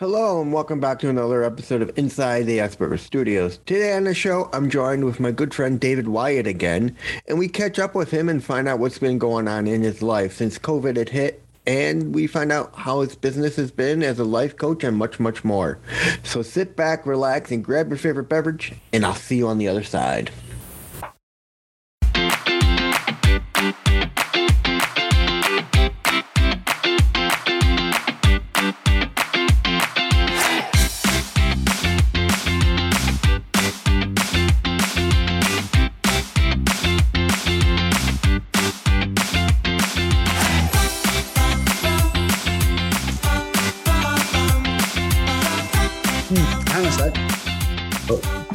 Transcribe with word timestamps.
Hello 0.00 0.40
and 0.40 0.52
welcome 0.52 0.78
back 0.78 1.00
to 1.00 1.08
another 1.08 1.42
episode 1.42 1.82
of 1.82 1.98
Inside 1.98 2.44
the 2.44 2.58
Aspergers 2.58 3.00
Studio. 3.00 3.48
Today 3.48 3.96
on 3.96 4.04
the 4.04 4.14
show, 4.14 4.48
I'm 4.52 4.70
joined 4.70 5.04
with 5.04 5.18
my 5.18 5.32
good 5.32 5.52
friend 5.52 5.80
David 5.80 6.06
Wyatt 6.06 6.46
again, 6.46 6.96
and 7.26 7.36
we 7.36 7.48
catch 7.48 7.80
up 7.80 7.96
with 7.96 8.12
him 8.12 8.28
and 8.28 8.44
find 8.44 8.68
out 8.68 8.78
what's 8.78 9.00
been 9.00 9.18
going 9.18 9.48
on 9.48 9.66
in 9.66 9.82
his 9.82 10.00
life 10.00 10.36
since 10.36 10.56
COVID 10.56 10.96
had 10.96 11.08
hit, 11.08 11.42
and 11.66 12.14
we 12.14 12.28
find 12.28 12.52
out 12.52 12.72
how 12.76 13.00
his 13.00 13.16
business 13.16 13.56
has 13.56 13.72
been 13.72 14.04
as 14.04 14.20
a 14.20 14.24
life 14.24 14.56
coach 14.56 14.84
and 14.84 14.96
much, 14.96 15.18
much 15.18 15.42
more. 15.42 15.80
So 16.22 16.42
sit 16.42 16.76
back, 16.76 17.04
relax, 17.04 17.50
and 17.50 17.64
grab 17.64 17.88
your 17.88 17.98
favorite 17.98 18.28
beverage, 18.28 18.74
and 18.92 19.04
I'll 19.04 19.16
see 19.16 19.38
you 19.38 19.48
on 19.48 19.58
the 19.58 19.66
other 19.66 19.82
side. 19.82 20.30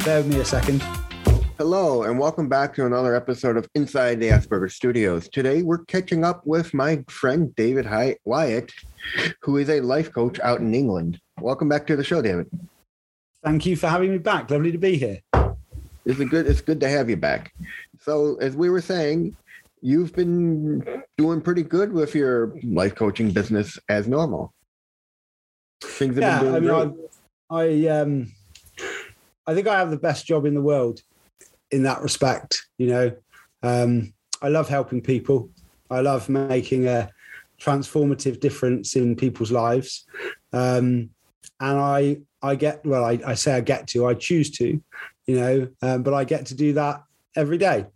Bear 0.04 0.18
with 0.18 0.34
me 0.34 0.40
a 0.40 0.44
second. 0.44 0.82
Hello, 1.56 2.02
and 2.02 2.18
welcome 2.18 2.46
back 2.46 2.74
to 2.74 2.84
another 2.84 3.14
episode 3.14 3.56
of 3.56 3.66
Inside 3.74 4.20
the 4.20 4.28
Aspergers 4.28 4.72
Studio. 4.72 5.18
Today, 5.18 5.62
we're 5.62 5.78
catching 5.86 6.24
up 6.24 6.46
with 6.46 6.74
my 6.74 7.02
friend 7.08 7.56
David 7.56 7.86
Wyatt, 8.26 8.70
who 9.40 9.56
is 9.56 9.70
a 9.70 9.80
life 9.80 10.12
coach 10.12 10.38
out 10.40 10.60
in 10.60 10.74
England. 10.74 11.18
Welcome 11.40 11.70
back 11.70 11.86
to 11.86 11.96
the 11.96 12.04
show, 12.04 12.20
David. 12.20 12.50
Thank 13.42 13.64
you 13.64 13.76
for 13.76 13.86
having 13.88 14.10
me 14.10 14.18
back. 14.18 14.50
Lovely 14.50 14.72
to 14.72 14.78
be 14.78 14.98
here. 14.98 15.20
It's 16.04 16.20
a 16.20 16.26
good. 16.26 16.46
It's 16.46 16.60
good 16.60 16.80
to 16.80 16.88
have 16.90 17.08
you 17.08 17.16
back. 17.16 17.54
So, 18.02 18.36
as 18.42 18.54
we 18.54 18.68
were 18.68 18.82
saying, 18.82 19.34
you've 19.80 20.12
been 20.14 21.02
doing 21.16 21.40
pretty 21.40 21.62
good 21.62 21.94
with 21.94 22.14
your 22.14 22.52
life 22.62 22.94
coaching 22.94 23.30
business 23.30 23.78
as 23.88 24.06
normal. 24.06 24.52
Things 25.82 26.16
have 26.16 26.22
Yeah, 26.22 26.40
been 26.40 26.54
I 26.54 26.60
doing 26.60 26.88
mean, 26.88 27.06
great. 27.48 27.88
I, 27.88 27.88
I 27.88 28.00
um, 28.00 28.32
I 29.46 29.54
think 29.54 29.66
I 29.66 29.78
have 29.78 29.90
the 29.90 29.96
best 29.96 30.26
job 30.26 30.46
in 30.46 30.54
the 30.54 30.62
world 30.62 31.00
in 31.70 31.82
that 31.82 32.02
respect. 32.02 32.62
You 32.78 32.86
know, 32.86 33.16
um, 33.62 34.12
I 34.40 34.48
love 34.48 34.68
helping 34.68 35.00
people. 35.00 35.50
I 35.90 36.00
love 36.00 36.28
making 36.28 36.86
a 36.86 37.10
transformative 37.60 38.40
difference 38.40 38.96
in 38.96 39.16
people's 39.16 39.52
lives, 39.52 40.06
um, 40.52 41.10
and 41.60 41.78
I 41.78 42.18
I 42.42 42.54
get 42.54 42.84
well. 42.84 43.04
I, 43.04 43.18
I 43.26 43.34
say 43.34 43.52
I 43.52 43.60
get 43.60 43.86
to. 43.88 44.06
I 44.06 44.14
choose 44.14 44.50
to, 44.52 44.80
you 45.26 45.36
know, 45.36 45.68
um, 45.82 46.02
but 46.02 46.14
I 46.14 46.24
get 46.24 46.46
to 46.46 46.54
do 46.54 46.72
that 46.74 47.02
every 47.36 47.58
day. 47.58 47.86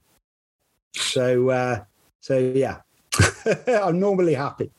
So 0.95 1.49
uh, 1.49 1.85
so 2.21 2.39
yeah, 2.39 2.81
I'm 3.67 3.99
normally 3.99 4.35
happy. 4.35 4.71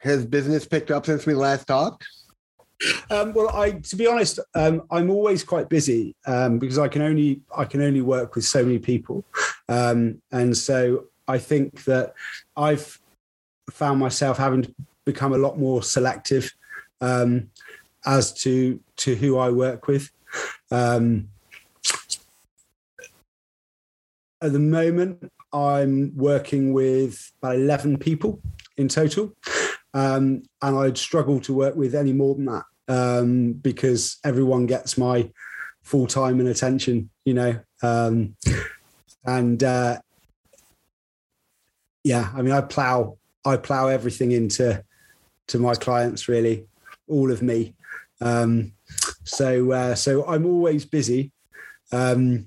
Has 0.00 0.24
business 0.24 0.66
picked 0.66 0.90
up 0.90 1.06
since 1.06 1.26
we 1.26 1.34
last 1.34 1.66
talked? 1.66 2.06
Um, 3.10 3.32
well, 3.32 3.48
I 3.54 3.72
to 3.72 3.96
be 3.96 4.06
honest, 4.06 4.38
um, 4.54 4.82
I'm 4.90 5.10
always 5.10 5.42
quite 5.42 5.68
busy 5.68 6.14
um, 6.26 6.58
because 6.58 6.78
I 6.78 6.88
can 6.88 7.02
only 7.02 7.40
I 7.56 7.64
can 7.64 7.82
only 7.82 8.02
work 8.02 8.34
with 8.34 8.44
so 8.44 8.62
many 8.62 8.78
people, 8.78 9.24
um, 9.68 10.22
and 10.30 10.56
so 10.56 11.06
I 11.26 11.38
think 11.38 11.84
that 11.84 12.14
I've 12.56 13.00
found 13.70 13.98
myself 13.98 14.38
having 14.38 14.62
to 14.62 14.74
become 15.04 15.32
a 15.32 15.38
lot 15.38 15.58
more 15.58 15.82
selective 15.82 16.52
um, 17.00 17.50
as 18.06 18.32
to 18.42 18.80
to 18.96 19.16
who 19.16 19.38
I 19.38 19.50
work 19.50 19.86
with. 19.86 20.10
Um, 20.70 21.28
at 24.40 24.52
the 24.52 24.60
moment, 24.60 25.32
I'm 25.52 26.16
working 26.16 26.72
with 26.72 27.32
about 27.42 27.56
11 27.56 27.98
people 27.98 28.40
in 28.76 28.88
total. 28.88 29.34
Um, 29.98 30.44
and 30.62 30.78
I'd 30.78 30.96
struggle 30.96 31.40
to 31.40 31.52
work 31.52 31.74
with 31.74 31.96
any 31.96 32.12
more 32.12 32.36
than 32.36 32.44
that 32.44 32.64
um, 32.86 33.54
because 33.54 34.18
everyone 34.22 34.66
gets 34.66 34.96
my 34.96 35.28
full 35.82 36.06
time 36.06 36.38
and 36.38 36.48
attention, 36.48 37.10
you 37.24 37.34
know. 37.34 37.58
Um, 37.82 38.36
and 39.24 39.60
uh, 39.60 39.98
yeah, 42.04 42.30
I 42.32 42.42
mean, 42.42 42.52
I 42.52 42.60
plow, 42.60 43.18
I 43.44 43.56
plow 43.56 43.88
everything 43.88 44.30
into 44.30 44.84
to 45.48 45.58
my 45.58 45.74
clients, 45.74 46.28
really, 46.28 46.68
all 47.08 47.32
of 47.32 47.42
me. 47.42 47.74
Um, 48.20 48.74
so, 49.24 49.72
uh, 49.72 49.94
so 49.96 50.24
I'm 50.28 50.46
always 50.46 50.84
busy, 50.84 51.32
um, 51.90 52.46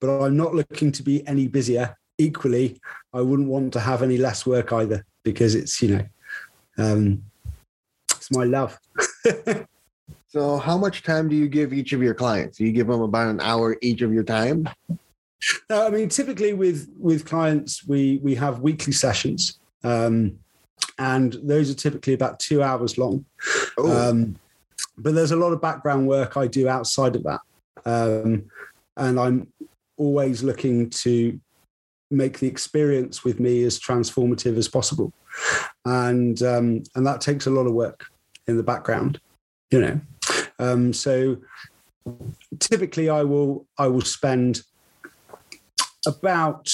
but 0.00 0.24
I'm 0.24 0.38
not 0.38 0.54
looking 0.54 0.92
to 0.92 1.02
be 1.02 1.26
any 1.28 1.46
busier. 1.46 1.94
Equally, 2.16 2.80
I 3.12 3.20
wouldn't 3.20 3.48
want 3.48 3.74
to 3.74 3.80
have 3.80 4.02
any 4.02 4.16
less 4.16 4.46
work 4.46 4.72
either 4.72 5.04
because 5.24 5.54
it's 5.54 5.82
you 5.82 5.94
know 5.94 6.06
um, 6.78 7.22
it's 8.10 8.30
my 8.30 8.44
love. 8.44 8.78
So, 10.36 10.58
how 10.58 10.76
much 10.76 11.02
time 11.02 11.30
do 11.30 11.34
you 11.34 11.48
give 11.48 11.72
each 11.72 11.94
of 11.94 12.02
your 12.02 12.12
clients? 12.12 12.58
Do 12.58 12.66
you 12.66 12.72
give 12.72 12.88
them 12.88 13.00
about 13.00 13.28
an 13.28 13.40
hour 13.40 13.78
each 13.80 14.02
of 14.02 14.12
your 14.12 14.22
time? 14.22 14.68
No, 15.70 15.86
I 15.86 15.88
mean, 15.88 16.10
typically 16.10 16.52
with 16.52 16.90
with 16.98 17.24
clients, 17.24 17.86
we 17.86 18.20
we 18.22 18.34
have 18.34 18.60
weekly 18.60 18.92
sessions, 18.92 19.58
um, 19.82 20.38
and 20.98 21.38
those 21.42 21.70
are 21.70 21.74
typically 21.74 22.12
about 22.12 22.38
two 22.38 22.62
hours 22.62 22.98
long. 22.98 23.24
Oh, 23.78 24.10
Um, 24.10 24.36
but 24.98 25.14
there's 25.14 25.30
a 25.30 25.36
lot 25.36 25.54
of 25.54 25.62
background 25.62 26.06
work 26.06 26.36
I 26.36 26.48
do 26.48 26.68
outside 26.68 27.16
of 27.16 27.22
that, 27.22 27.40
um, 27.86 28.44
and 28.98 29.18
I'm 29.18 29.50
always 29.96 30.42
looking 30.42 30.90
to 30.90 31.40
make 32.10 32.40
the 32.40 32.46
experience 32.46 33.24
with 33.24 33.40
me 33.40 33.64
as 33.64 33.80
transformative 33.80 34.58
as 34.58 34.68
possible, 34.68 35.14
and 35.84 36.42
um, 36.42 36.82
and 36.94 37.06
that 37.06 37.20
takes 37.20 37.46
a 37.46 37.50
lot 37.50 37.66
of 37.66 37.72
work 37.72 38.06
in 38.46 38.56
the 38.56 38.62
background, 38.62 39.20
you 39.70 39.80
know. 39.80 40.00
Um, 40.58 40.92
so 40.92 41.38
typically, 42.58 43.08
I 43.08 43.22
will 43.22 43.66
I 43.78 43.88
will 43.88 44.02
spend 44.02 44.62
about 46.06 46.68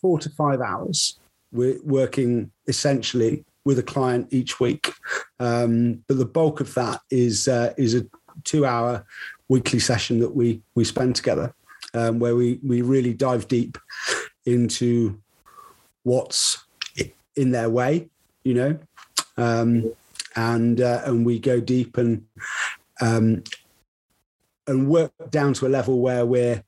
four 0.00 0.18
to 0.18 0.30
five 0.30 0.60
hours 0.60 1.18
working 1.52 2.50
essentially 2.66 3.44
with 3.64 3.78
a 3.78 3.82
client 3.82 4.28
each 4.30 4.60
week. 4.60 4.92
Um, 5.38 6.04
but 6.06 6.18
the 6.18 6.26
bulk 6.26 6.60
of 6.60 6.74
that 6.74 7.00
is 7.10 7.48
uh, 7.48 7.72
is 7.76 7.94
a 7.94 8.06
two 8.44 8.64
hour 8.64 9.04
weekly 9.48 9.78
session 9.78 10.20
that 10.20 10.34
we 10.34 10.62
we 10.74 10.84
spend 10.84 11.16
together, 11.16 11.54
um, 11.94 12.18
where 12.18 12.36
we 12.36 12.60
we 12.64 12.82
really 12.82 13.14
dive 13.14 13.48
deep 13.48 13.78
into 14.46 15.20
what's 16.02 16.64
in 17.36 17.50
their 17.50 17.70
way, 17.70 18.08
you 18.44 18.54
know, 18.54 18.78
um, 19.36 19.92
and 20.36 20.80
uh, 20.80 21.02
and 21.04 21.24
we 21.24 21.38
go 21.38 21.60
deep 21.60 21.96
and 21.96 22.24
um, 23.00 23.42
and 24.66 24.88
work 24.88 25.12
down 25.30 25.52
to 25.54 25.66
a 25.66 25.68
level 25.68 26.00
where 26.00 26.24
we're 26.24 26.62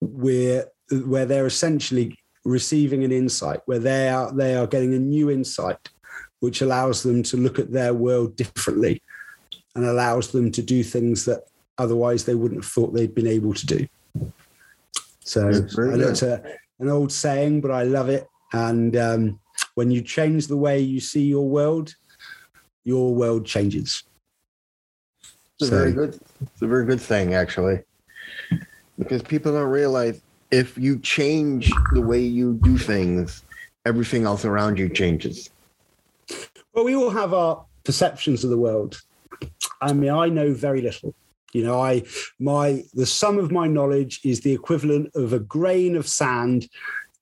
we're 0.00 0.66
where 1.06 1.26
they're 1.26 1.46
essentially 1.46 2.18
receiving 2.44 3.04
an 3.04 3.12
insight 3.12 3.60
where 3.66 3.78
they 3.78 4.08
are 4.08 4.32
they 4.32 4.54
are 4.54 4.66
getting 4.66 4.94
a 4.94 4.98
new 4.98 5.30
insight 5.30 5.88
which 6.40 6.60
allows 6.60 7.04
them 7.04 7.22
to 7.22 7.36
look 7.36 7.60
at 7.60 7.70
their 7.70 7.94
world 7.94 8.34
differently 8.34 9.00
and 9.76 9.84
allows 9.84 10.32
them 10.32 10.50
to 10.50 10.60
do 10.60 10.82
things 10.82 11.24
that 11.24 11.44
otherwise 11.78 12.24
they 12.24 12.34
wouldn't 12.34 12.62
have 12.62 12.70
thought 12.70 12.92
they'd 12.92 13.14
been 13.14 13.28
able 13.28 13.54
to 13.54 13.64
do. 13.64 13.88
So 15.20 15.48
I 15.48 15.96
know 15.96 16.08
it's 16.08 16.22
a, 16.22 16.42
an 16.80 16.88
old 16.90 17.12
saying 17.12 17.60
but 17.60 17.70
i 17.70 17.84
love 17.84 18.08
it 18.08 18.26
and 18.52 18.96
um, 18.96 19.40
when 19.74 19.90
you 19.90 20.02
change 20.02 20.46
the 20.46 20.56
way 20.56 20.78
you 20.78 21.00
see 21.00 21.24
your 21.24 21.48
world 21.48 21.94
your 22.84 23.14
world 23.14 23.46
changes 23.46 24.04
it's 25.62 25.70
a 25.70 25.74
so- 25.74 25.78
very 25.78 25.92
good. 25.92 26.20
It's 26.42 26.62
a 26.62 26.66
very 26.66 26.84
good 26.84 27.00
thing, 27.00 27.34
actually, 27.34 27.80
because 28.98 29.22
people 29.22 29.52
don't 29.52 29.70
realize 29.70 30.20
if 30.50 30.76
you 30.76 30.98
change 30.98 31.72
the 31.92 32.00
way 32.00 32.20
you 32.20 32.54
do 32.62 32.76
things, 32.76 33.44
everything 33.86 34.24
else 34.24 34.44
around 34.44 34.78
you 34.78 34.88
changes. 34.88 35.50
Well, 36.74 36.84
we 36.84 36.96
all 36.96 37.10
have 37.10 37.32
our 37.32 37.64
perceptions 37.84 38.44
of 38.44 38.50
the 38.50 38.58
world. 38.58 39.00
I 39.80 39.92
mean, 39.92 40.10
I 40.10 40.28
know 40.28 40.52
very 40.52 40.82
little. 40.82 41.14
You 41.52 41.64
know, 41.64 41.80
I 41.80 42.02
my 42.38 42.82
the 42.94 43.06
sum 43.06 43.38
of 43.38 43.52
my 43.52 43.66
knowledge 43.66 44.20
is 44.24 44.40
the 44.40 44.52
equivalent 44.52 45.10
of 45.14 45.32
a 45.32 45.38
grain 45.38 45.96
of 45.96 46.08
sand 46.08 46.68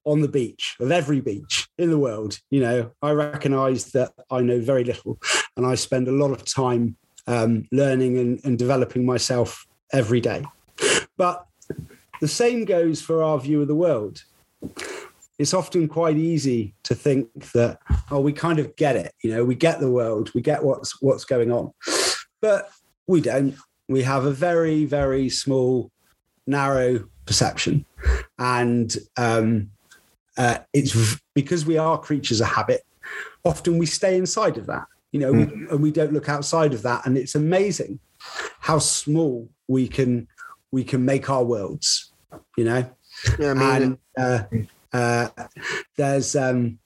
on 0.04 0.20
the 0.20 0.28
beach 0.28 0.76
of 0.80 0.90
every 0.90 1.20
beach 1.20 1.68
in 1.78 1.90
the 1.90 1.98
world. 1.98 2.38
You 2.50 2.60
know, 2.60 2.90
I 3.02 3.12
recognize 3.12 3.92
that 3.92 4.12
I 4.30 4.40
know 4.40 4.60
very 4.60 4.84
little, 4.84 5.18
and 5.56 5.66
I 5.66 5.74
spend 5.74 6.08
a 6.08 6.12
lot 6.12 6.30
of 6.30 6.44
time 6.44 6.96
um, 7.26 7.66
learning 7.72 8.18
and, 8.18 8.40
and 8.44 8.58
developing 8.58 9.04
myself 9.04 9.66
every 9.92 10.20
day. 10.20 10.44
But 11.16 11.46
the 12.20 12.28
same 12.28 12.64
goes 12.64 13.00
for 13.00 13.22
our 13.22 13.38
view 13.38 13.62
of 13.62 13.68
the 13.68 13.74
world. 13.74 14.22
It's 15.38 15.54
often 15.54 15.88
quite 15.88 16.18
easy 16.18 16.74
to 16.82 16.94
think 16.94 17.52
that, 17.52 17.78
oh, 18.10 18.20
we 18.20 18.32
kind 18.32 18.58
of 18.58 18.76
get 18.76 18.96
it. 18.96 19.12
You 19.22 19.30
know, 19.30 19.44
we 19.44 19.54
get 19.54 19.80
the 19.80 19.90
world, 19.90 20.30
we 20.34 20.42
get 20.42 20.62
what's 20.62 21.00
what's 21.00 21.24
going 21.24 21.50
on. 21.50 21.72
but 22.40 22.70
we 23.06 23.20
don't. 23.20 23.54
We 23.88 24.02
have 24.02 24.24
a 24.24 24.30
very, 24.30 24.84
very 24.84 25.28
small, 25.28 25.90
narrow 26.46 27.08
perception. 27.26 27.86
And 28.38 28.94
um, 29.16 29.70
uh, 30.40 30.58
it's 30.72 31.20
because 31.34 31.66
we 31.66 31.76
are 31.76 31.98
creatures 31.98 32.40
of 32.40 32.46
habit, 32.46 32.82
often 33.44 33.76
we 33.76 33.84
stay 33.84 34.16
inside 34.16 34.56
of 34.56 34.64
that, 34.64 34.86
you 35.12 35.20
know, 35.20 35.34
mm. 35.34 35.38
we, 35.38 35.68
and 35.68 35.82
we 35.82 35.90
don't 35.90 36.14
look 36.14 36.30
outside 36.30 36.72
of 36.72 36.80
that. 36.80 37.04
And 37.04 37.18
it's 37.18 37.34
amazing 37.34 38.00
how 38.60 38.78
small 38.78 39.50
we 39.68 39.86
can 39.86 40.26
we 40.70 40.82
can 40.82 41.04
make 41.04 41.28
our 41.28 41.44
worlds, 41.44 42.12
you 42.56 42.64
know. 42.64 42.90
Yeah, 43.38 43.50
I 43.50 43.54
mean, 43.54 43.82
and 43.82 43.98
uh, 44.16 44.42
uh, 44.94 45.28
there's 45.98 46.34
um, 46.34 46.78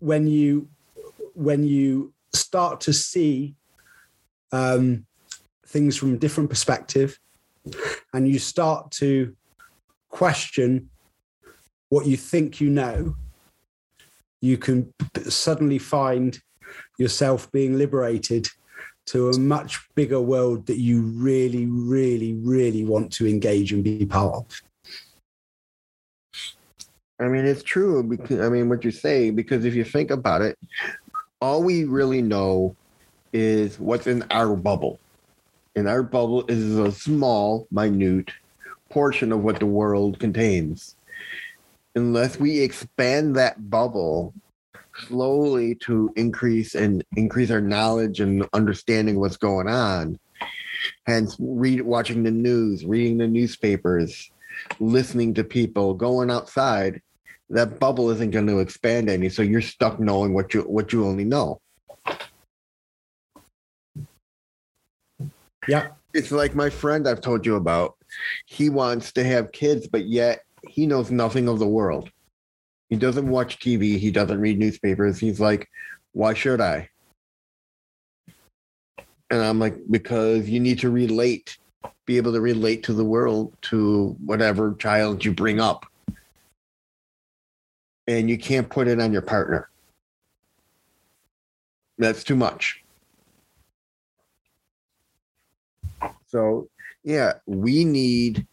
when 0.00 0.26
you 0.26 0.66
when 1.34 1.62
you 1.62 2.12
start 2.32 2.80
to 2.80 2.92
see 2.92 3.54
um, 4.50 5.06
things 5.68 5.96
from 5.96 6.14
a 6.14 6.16
different 6.16 6.50
perspective, 6.50 7.20
and 8.12 8.26
you 8.26 8.40
start 8.40 8.90
to 9.02 9.36
question 10.08 10.90
what 11.88 12.06
you 12.06 12.16
think 12.16 12.60
you 12.60 12.70
know, 12.70 13.14
you 14.40 14.58
can 14.58 14.92
suddenly 15.28 15.78
find 15.78 16.40
yourself 16.98 17.50
being 17.52 17.78
liberated 17.78 18.48
to 19.06 19.30
a 19.30 19.38
much 19.38 19.88
bigger 19.94 20.20
world 20.20 20.66
that 20.66 20.78
you 20.78 21.02
really, 21.02 21.66
really, 21.66 22.34
really 22.34 22.84
want 22.84 23.12
to 23.12 23.26
engage 23.26 23.72
and 23.72 23.84
be 23.84 24.04
part 24.04 24.34
of. 24.34 24.62
I 27.20 27.28
mean, 27.28 27.46
it's 27.46 27.62
true. 27.62 28.02
Because, 28.02 28.40
I 28.40 28.48
mean, 28.48 28.68
what 28.68 28.84
you 28.84 28.90
say, 28.90 29.30
because 29.30 29.64
if 29.64 29.74
you 29.74 29.84
think 29.84 30.10
about 30.10 30.42
it, 30.42 30.58
all 31.40 31.62
we 31.62 31.84
really 31.84 32.20
know 32.20 32.74
is 33.32 33.78
what's 33.78 34.06
in 34.06 34.24
our 34.30 34.56
bubble. 34.56 34.98
And 35.76 35.88
our 35.88 36.02
bubble 36.02 36.44
is 36.46 36.76
a 36.76 36.90
small, 36.90 37.68
minute 37.70 38.32
portion 38.90 39.30
of 39.30 39.42
what 39.42 39.60
the 39.60 39.66
world 39.66 40.18
contains. 40.18 40.95
Unless 41.96 42.38
we 42.38 42.60
expand 42.60 43.34
that 43.36 43.70
bubble 43.70 44.34
slowly 44.94 45.74
to 45.76 46.12
increase 46.14 46.74
and 46.74 47.02
increase 47.16 47.50
our 47.50 47.60
knowledge 47.60 48.20
and 48.20 48.46
understanding 48.52 49.18
what's 49.18 49.38
going 49.38 49.66
on, 49.66 50.18
hence 51.06 51.36
read 51.38 51.80
watching 51.80 52.22
the 52.22 52.30
news, 52.30 52.84
reading 52.84 53.16
the 53.16 53.26
newspapers, 53.26 54.30
listening 54.78 55.32
to 55.34 55.42
people, 55.42 55.94
going 55.94 56.30
outside, 56.30 57.00
that 57.48 57.80
bubble 57.80 58.10
isn't 58.10 58.30
going 58.30 58.46
to 58.46 58.58
expand 58.58 59.08
any. 59.08 59.30
So 59.30 59.40
you're 59.40 59.62
stuck 59.62 59.98
knowing 59.98 60.34
what 60.34 60.52
you 60.52 60.62
what 60.62 60.92
you 60.92 61.06
only 61.06 61.24
know. 61.24 61.60
Yeah. 65.66 65.88
It's 66.12 66.32
like 66.32 66.54
my 66.54 66.70
friend 66.70 67.08
I've 67.08 67.20
told 67.20 67.44
you 67.44 67.56
about. 67.56 67.96
He 68.46 68.70
wants 68.70 69.12
to 69.12 69.24
have 69.24 69.52
kids, 69.52 69.86
but 69.86 70.06
yet 70.06 70.45
he 70.68 70.86
knows 70.86 71.10
nothing 71.10 71.48
of 71.48 71.58
the 71.58 71.66
world. 71.66 72.10
He 72.88 72.96
doesn't 72.96 73.28
watch 73.28 73.58
TV. 73.58 73.98
He 73.98 74.10
doesn't 74.10 74.40
read 74.40 74.58
newspapers. 74.58 75.18
He's 75.18 75.40
like, 75.40 75.68
why 76.12 76.34
should 76.34 76.60
I? 76.60 76.88
And 79.30 79.42
I'm 79.42 79.58
like, 79.58 79.76
because 79.90 80.48
you 80.48 80.60
need 80.60 80.78
to 80.80 80.90
relate, 80.90 81.58
be 82.04 82.16
able 82.16 82.32
to 82.32 82.40
relate 82.40 82.84
to 82.84 82.92
the 82.92 83.04
world, 83.04 83.52
to 83.62 84.16
whatever 84.24 84.74
child 84.74 85.24
you 85.24 85.32
bring 85.32 85.60
up. 85.60 85.84
And 88.06 88.30
you 88.30 88.38
can't 88.38 88.68
put 88.68 88.86
it 88.86 89.00
on 89.00 89.12
your 89.12 89.22
partner. 89.22 89.68
That's 91.98 92.22
too 92.22 92.36
much. 92.36 92.84
So, 96.28 96.68
yeah, 97.02 97.34
we 97.46 97.84
need 97.84 98.46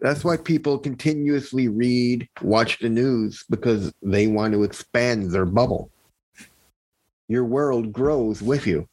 that's 0.00 0.24
why 0.24 0.36
people 0.36 0.78
continuously 0.78 1.68
read, 1.68 2.28
watch 2.42 2.78
the 2.78 2.88
news 2.88 3.44
because 3.50 3.92
they 4.02 4.26
want 4.26 4.52
to 4.54 4.62
expand 4.62 5.30
their 5.30 5.46
bubble. 5.46 5.90
Your 7.28 7.44
world 7.44 7.92
grows 7.92 8.42
with 8.42 8.66
you. 8.66 8.88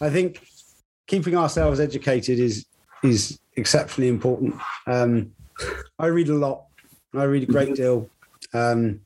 I 0.00 0.10
think 0.10 0.42
keeping 1.06 1.36
ourselves 1.36 1.80
educated 1.80 2.38
is 2.38 2.66
is 3.02 3.38
exceptionally 3.56 4.08
important. 4.08 4.54
Um, 4.86 5.32
I 5.98 6.06
read 6.06 6.28
a 6.28 6.34
lot. 6.34 6.64
I 7.14 7.24
read 7.24 7.42
a 7.44 7.46
great 7.46 7.74
deal, 7.74 8.08
um, 8.52 9.00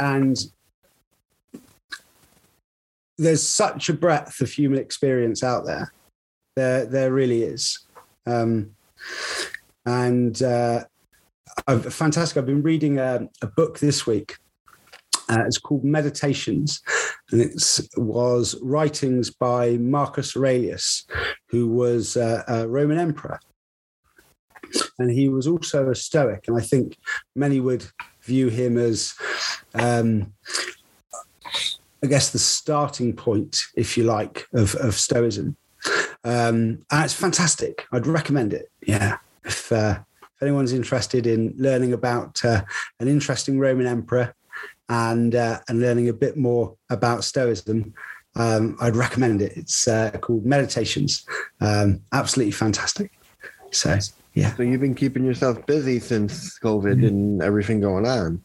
and 0.00 0.36
there's 3.18 3.46
such 3.46 3.88
a 3.88 3.94
breadth 3.94 4.40
of 4.40 4.50
human 4.50 4.78
experience 4.78 5.42
out 5.42 5.66
there. 5.66 5.92
There, 6.56 6.86
there 6.86 7.12
really 7.12 7.42
is. 7.42 7.86
Um, 8.26 8.70
and 9.84 10.40
uh, 10.42 10.84
I've, 11.66 11.92
fantastic. 11.92 12.36
I've 12.36 12.46
been 12.46 12.62
reading 12.62 12.98
a, 12.98 13.28
a 13.42 13.46
book 13.46 13.78
this 13.78 14.06
week. 14.06 14.36
Uh, 15.30 15.44
it's 15.46 15.58
called 15.58 15.84
Meditations, 15.84 16.80
and 17.30 17.42
it 17.42 17.52
was 17.96 18.58
writings 18.62 19.30
by 19.30 19.76
Marcus 19.76 20.34
Aurelius, 20.34 21.06
who 21.50 21.68
was 21.68 22.16
uh, 22.16 22.44
a 22.48 22.66
Roman 22.66 22.98
emperor. 22.98 23.38
And 24.98 25.10
he 25.10 25.28
was 25.28 25.46
also 25.46 25.90
a 25.90 25.94
Stoic, 25.94 26.44
and 26.48 26.56
I 26.56 26.62
think 26.62 26.96
many 27.36 27.60
would 27.60 27.84
view 28.22 28.48
him 28.48 28.78
as 28.78 29.14
um, 29.74 30.32
I 32.02 32.06
guess, 32.06 32.30
the 32.30 32.38
starting 32.38 33.14
point, 33.14 33.58
if 33.74 33.96
you 33.96 34.04
like, 34.04 34.46
of, 34.52 34.74
of 34.76 34.94
Stoicism. 34.94 35.56
Um, 36.24 36.84
and 36.90 37.04
it's 37.04 37.14
fantastic. 37.14 37.86
I'd 37.92 38.06
recommend 38.06 38.52
it. 38.52 38.70
Yeah. 38.86 39.18
If, 39.44 39.72
uh, 39.72 39.98
if 40.36 40.42
anyone's 40.42 40.72
interested 40.72 41.26
in 41.26 41.54
learning 41.56 41.92
about 41.92 42.44
uh, 42.44 42.62
an 43.00 43.08
interesting 43.08 43.58
Roman 43.58 43.86
emperor 43.86 44.34
and, 44.88 45.34
uh, 45.34 45.60
and 45.68 45.80
learning 45.80 46.08
a 46.08 46.12
bit 46.12 46.36
more 46.36 46.76
about 46.90 47.24
Stoicism, 47.24 47.94
um, 48.36 48.76
I'd 48.80 48.96
recommend 48.96 49.42
it. 49.42 49.56
It's 49.56 49.88
uh, 49.88 50.10
called 50.20 50.46
Meditations. 50.46 51.26
Um, 51.60 52.02
absolutely 52.12 52.52
fantastic. 52.52 53.12
So, 53.72 53.98
yeah. 54.34 54.54
So 54.54 54.62
you've 54.62 54.80
been 54.80 54.94
keeping 54.94 55.24
yourself 55.24 55.66
busy 55.66 55.98
since 55.98 56.58
COVID 56.60 56.98
mm-hmm. 56.98 57.06
and 57.06 57.42
everything 57.42 57.80
going 57.80 58.06
on. 58.06 58.44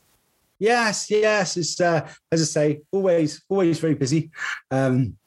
Yes, 0.60 1.10
yes. 1.10 1.58
It's 1.58 1.80
uh, 1.80 2.08
as 2.32 2.42
I 2.42 2.46
say, 2.46 2.82
always, 2.92 3.44
always 3.50 3.80
very 3.80 3.96
busy. 3.96 4.32
Um, 4.72 5.18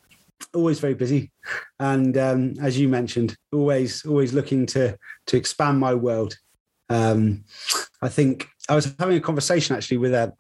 always 0.55 0.81
very 0.81 0.95
busy, 0.95 1.31
and 1.79 2.17
um, 2.17 2.55
as 2.61 2.79
you 2.79 2.89
mentioned, 2.89 3.37
always, 3.53 4.05
always 4.05 4.33
looking 4.33 4.67
to 4.67 4.97
to 5.27 5.37
expand 5.37 5.79
my 5.79 5.95
world. 5.95 6.37
Um, 6.89 7.45
I 8.03 8.09
think 8.09 8.49
I 8.69 8.75
was 8.75 8.95
having 8.99 9.17
a 9.17 9.21
conversation 9.21 9.77
actually 9.77 9.99
with 9.99 10.15
a 10.15 10.33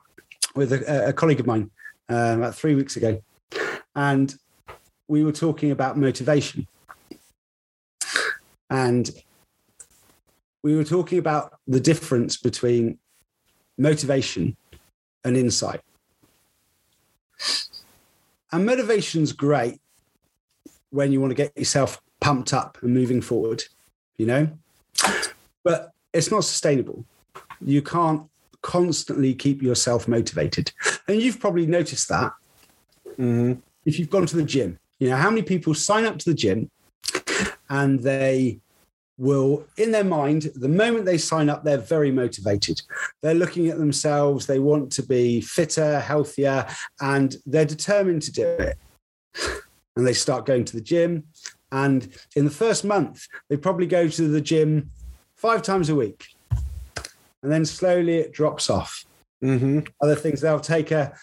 with 0.54 0.72
a, 0.72 1.08
a 1.08 1.12
colleague 1.12 1.40
of 1.40 1.46
mine 1.46 1.70
uh, 2.11 2.34
about 2.38 2.54
three 2.54 2.75
weeks 2.75 2.96
ago, 2.96 3.22
and 3.94 4.34
we 5.08 5.25
were 5.25 5.32
talking 5.32 5.70
about 5.70 5.96
motivation, 5.96 6.66
and 8.70 9.11
we 10.62 10.75
were 10.76 10.84
talking 10.84 11.18
about 11.18 11.58
the 11.66 11.80
difference 11.80 12.37
between 12.37 12.99
motivation 13.78 14.56
and 15.25 15.37
insight. 15.37 15.80
And 18.52 18.64
motivation's 18.64 19.32
great 19.32 19.80
when 20.90 21.12
you 21.12 21.20
want 21.20 21.30
to 21.30 21.35
get 21.35 21.56
yourself 21.56 22.00
pumped 22.20 22.52
up 22.52 22.78
and 22.82 22.94
moving 22.94 23.20
forward, 23.20 23.62
you 24.16 24.26
know, 24.26 24.49
but 25.62 25.92
it's 26.12 26.30
not 26.30 26.44
sustainable. 26.44 27.04
You 27.61 27.82
can't 27.82 28.23
constantly 28.62 29.35
keep 29.35 29.62
yourself 29.62 30.08
motivated. 30.08 30.73
And 31.08 31.20
you've 31.20 31.40
probably 31.40 31.66
noticed 31.66 32.08
that 32.08 32.32
mm-hmm. 33.11 33.54
if 33.85 33.99
you've 33.99 34.11
gone 34.11 34.26
to 34.26 34.37
the 34.37 34.42
gym. 34.42 34.78
You 34.99 35.11
know, 35.11 35.16
how 35.16 35.30
many 35.30 35.42
people 35.42 35.75
sign 35.75 36.04
up 36.04 36.18
to 36.18 36.30
the 36.30 36.35
gym 36.35 36.70
and 37.68 38.00
they 38.00 38.61
will, 39.18 39.64
in 39.76 39.92
their 39.92 40.04
mind, 40.04 40.50
the 40.54 40.68
moment 40.68 41.04
they 41.04 41.18
sign 41.18 41.49
up, 41.49 41.64
they're 41.64 41.78
very 41.78 42.11
motivated. 42.11 42.82
They're 43.23 43.35
looking 43.35 43.68
at 43.68 43.78
themselves, 43.78 44.46
they 44.46 44.58
want 44.58 44.92
to 44.92 45.02
be 45.02 45.40
fitter, 45.40 46.00
healthier, 46.00 46.66
and 47.00 47.37
they're 47.46 47.64
determined 47.64 48.23
to 48.23 48.32
do 48.32 48.46
it. 48.46 48.78
And 49.96 50.06
they 50.06 50.12
start 50.12 50.44
going 50.44 50.64
to 50.66 50.76
the 50.76 50.82
gym. 50.82 51.25
And 51.73 52.08
in 52.37 52.44
the 52.44 52.50
first 52.50 52.85
month, 52.85 53.26
they 53.49 53.56
probably 53.56 53.87
go 53.87 54.08
to 54.08 54.28
the 54.28 54.40
gym 54.40 54.90
five 55.37 55.62
times 55.62 55.88
a 55.88 55.94
week. 55.94 56.26
And 57.42 57.52
then 57.52 57.64
slowly 57.64 58.16
it 58.16 58.32
drops 58.32 58.68
off. 58.68 59.04
Mm-hmm. 59.42 59.80
Other 60.02 60.14
things, 60.14 60.40
they'll 60.40 60.61
take 60.61 60.90
a 60.90 61.14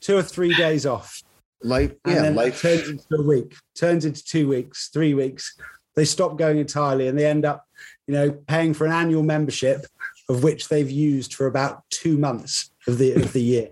two 0.00 0.16
or 0.16 0.22
three 0.22 0.54
days 0.54 0.86
off. 0.86 1.22
Life, 1.62 1.92
yeah, 2.06 2.28
life 2.28 2.62
turns 2.62 2.88
into 2.88 3.16
a 3.16 3.22
week, 3.22 3.54
turns 3.74 4.04
into 4.04 4.24
two 4.24 4.48
weeks, 4.48 4.88
three 4.92 5.12
weeks, 5.12 5.58
they 5.98 6.04
stop 6.04 6.36
going 6.36 6.58
entirely 6.58 7.08
and 7.08 7.18
they 7.18 7.26
end 7.26 7.44
up, 7.44 7.66
you 8.06 8.14
know, 8.14 8.30
paying 8.30 8.72
for 8.72 8.86
an 8.86 8.92
annual 8.92 9.22
membership 9.22 9.86
of 10.28 10.42
which 10.42 10.68
they've 10.68 10.90
used 10.90 11.34
for 11.34 11.46
about 11.46 11.82
two 11.90 12.18
months 12.18 12.70
of 12.86 12.98
the 12.98 13.12
of 13.12 13.32
the 13.32 13.42
year. 13.42 13.70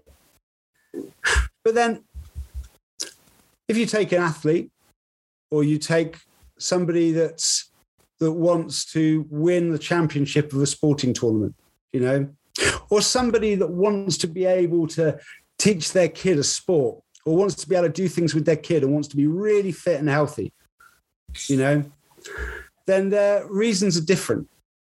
But 1.65 1.75
then, 1.75 2.05
if 3.69 3.77
you 3.77 3.87
take 3.87 4.13
an 4.13 4.23
athlete, 4.23 4.71
or 5.51 5.65
you 5.65 5.79
take 5.79 6.19
somebody 6.59 7.13
that's 7.13 7.71
that 8.19 8.33
wants 8.33 8.91
to 8.93 9.27
win 9.31 9.71
the 9.71 9.79
championship 9.79 10.53
of 10.53 10.63
a 10.63 10.67
sporting 10.67 11.13
tournament, 11.13 11.55
you 11.93 12.01
know, 12.01 12.29
or 12.91 13.03
somebody 13.03 13.55
that 13.57 13.71
wants 13.71 14.17
to 14.19 14.27
be 14.27 14.47
able 14.47 14.87
to 14.89 15.19
teach 15.59 15.93
their 15.93 16.09
kid 16.09 16.39
a 16.39 16.45
sport, 16.45 17.03
or 17.27 17.37
wants 17.37 17.57
to 17.57 17.69
be 17.69 17.77
able 17.77 17.89
to 17.89 17.93
do 17.93 18.09
things 18.09 18.35
with 18.35 18.47
their 18.47 18.57
kid, 18.57 18.83
and 18.83 18.93
wants 18.93 19.09
to 19.09 19.17
be 19.17 19.27
really 19.27 19.73
fit 19.73 20.01
and 20.01 20.09
healthy, 20.09 20.53
you 21.49 21.59
know, 21.59 21.85
then 22.87 23.11
their 23.11 23.47
reasons 23.49 23.97
are 23.97 24.05
different, 24.05 24.49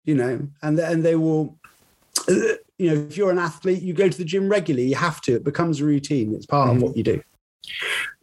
you 0.05 0.15
know, 0.15 0.47
and 0.61 0.79
and 0.79 1.03
they 1.03 1.15
will 1.15 1.57
you 2.27 2.93
know, 2.93 3.07
if 3.07 3.17
you're 3.17 3.31
an 3.31 3.39
athlete, 3.39 3.81
you 3.81 3.93
go 3.93 4.07
to 4.07 4.17
the 4.17 4.25
gym 4.25 4.49
regularly. 4.49 4.87
You 4.87 4.95
have 4.95 5.21
to. 5.21 5.35
It 5.35 5.43
becomes 5.43 5.81
a 5.81 5.85
routine. 5.85 6.33
It's 6.35 6.45
part 6.45 6.69
mm-hmm. 6.69 6.77
of 6.77 6.83
what 6.83 6.97
you 6.97 7.03
do. 7.03 7.21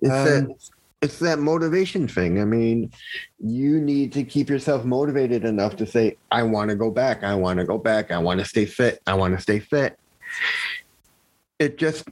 It's, 0.01 0.11
um, 0.11 0.25
that, 0.25 0.71
it's 1.03 1.19
that 1.19 1.39
motivation 1.39 2.07
thing. 2.07 2.41
I 2.41 2.45
mean, 2.45 2.93
you 3.39 3.81
need 3.81 4.13
to 4.13 4.23
keep 4.23 4.49
yourself 4.49 4.85
motivated 4.85 5.45
enough 5.45 5.77
to 5.77 5.87
say, 5.87 6.17
I 6.31 6.45
want 6.45 6.71
to 6.71 6.77
go 6.77 6.91
back. 6.91 7.25
I 7.25 7.35
want 7.35 7.59
to 7.59 7.65
go 7.65 7.79
back. 7.79 8.11
I 8.11 8.19
want 8.19 8.41
to 8.41 8.47
stay 8.47 8.65
fit. 8.65 9.01
I 9.07 9.15
want 9.15 9.35
to 9.35 9.43
stay 9.43 9.59
fit. 9.59 9.99
It 11.59 11.79
just, 11.79 12.09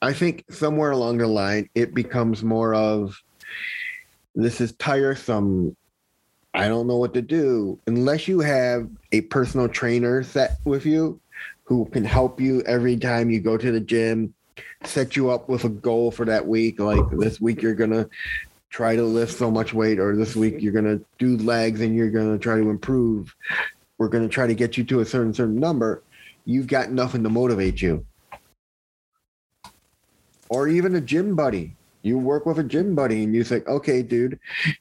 I 0.00 0.12
think 0.12 0.44
somewhere 0.50 0.92
along 0.92 1.18
the 1.18 1.26
line, 1.26 1.68
it 1.74 1.94
becomes 1.94 2.42
more 2.42 2.74
of 2.74 3.20
this 4.34 4.60
is 4.60 4.72
tiresome. 4.72 5.76
I 6.54 6.68
don't 6.68 6.86
know 6.86 6.96
what 6.96 7.14
to 7.14 7.22
do. 7.22 7.78
Unless 7.88 8.28
you 8.28 8.40
have 8.40 8.88
a 9.10 9.22
personal 9.22 9.68
trainer 9.68 10.22
set 10.22 10.58
with 10.64 10.86
you, 10.86 11.20
who 11.64 11.86
can 11.86 12.04
help 12.04 12.40
you 12.40 12.62
every 12.62 12.96
time 12.96 13.30
you 13.30 13.40
go 13.40 13.56
to 13.56 13.72
the 13.72 13.80
gym, 13.80 14.34
set 14.84 15.16
you 15.16 15.30
up 15.30 15.48
with 15.48 15.64
a 15.64 15.68
goal 15.68 16.10
for 16.10 16.24
that 16.26 16.46
week. 16.46 16.78
Like 16.78 17.10
this 17.10 17.40
week, 17.40 17.62
you're 17.62 17.74
going 17.74 17.90
to 17.90 18.08
try 18.70 18.94
to 18.94 19.02
lift 19.02 19.36
so 19.36 19.50
much 19.50 19.72
weight, 19.72 19.98
or 19.98 20.14
this 20.14 20.36
week, 20.36 20.56
you're 20.60 20.72
going 20.72 20.84
to 20.84 21.04
do 21.18 21.36
legs 21.38 21.80
and 21.80 21.96
you're 21.96 22.10
going 22.10 22.32
to 22.32 22.38
try 22.38 22.56
to 22.56 22.70
improve. 22.70 23.34
We're 23.98 24.08
going 24.08 24.28
to 24.28 24.32
try 24.32 24.46
to 24.46 24.54
get 24.54 24.76
you 24.76 24.84
to 24.84 25.00
a 25.00 25.04
certain, 25.04 25.32
certain 25.32 25.58
number. 25.58 26.02
You've 26.44 26.66
got 26.66 26.90
nothing 26.90 27.22
to 27.22 27.30
motivate 27.30 27.80
you. 27.80 28.04
Or 30.48 30.68
even 30.68 30.94
a 30.94 31.00
gym 31.00 31.34
buddy. 31.34 31.74
You 32.04 32.18
work 32.18 32.46
with 32.46 32.58
a 32.58 32.62
gym 32.62 32.94
buddy 32.94 33.24
and 33.24 33.34
you 33.34 33.42
say, 33.42 33.62
okay, 33.66 34.02
dude, 34.02 34.38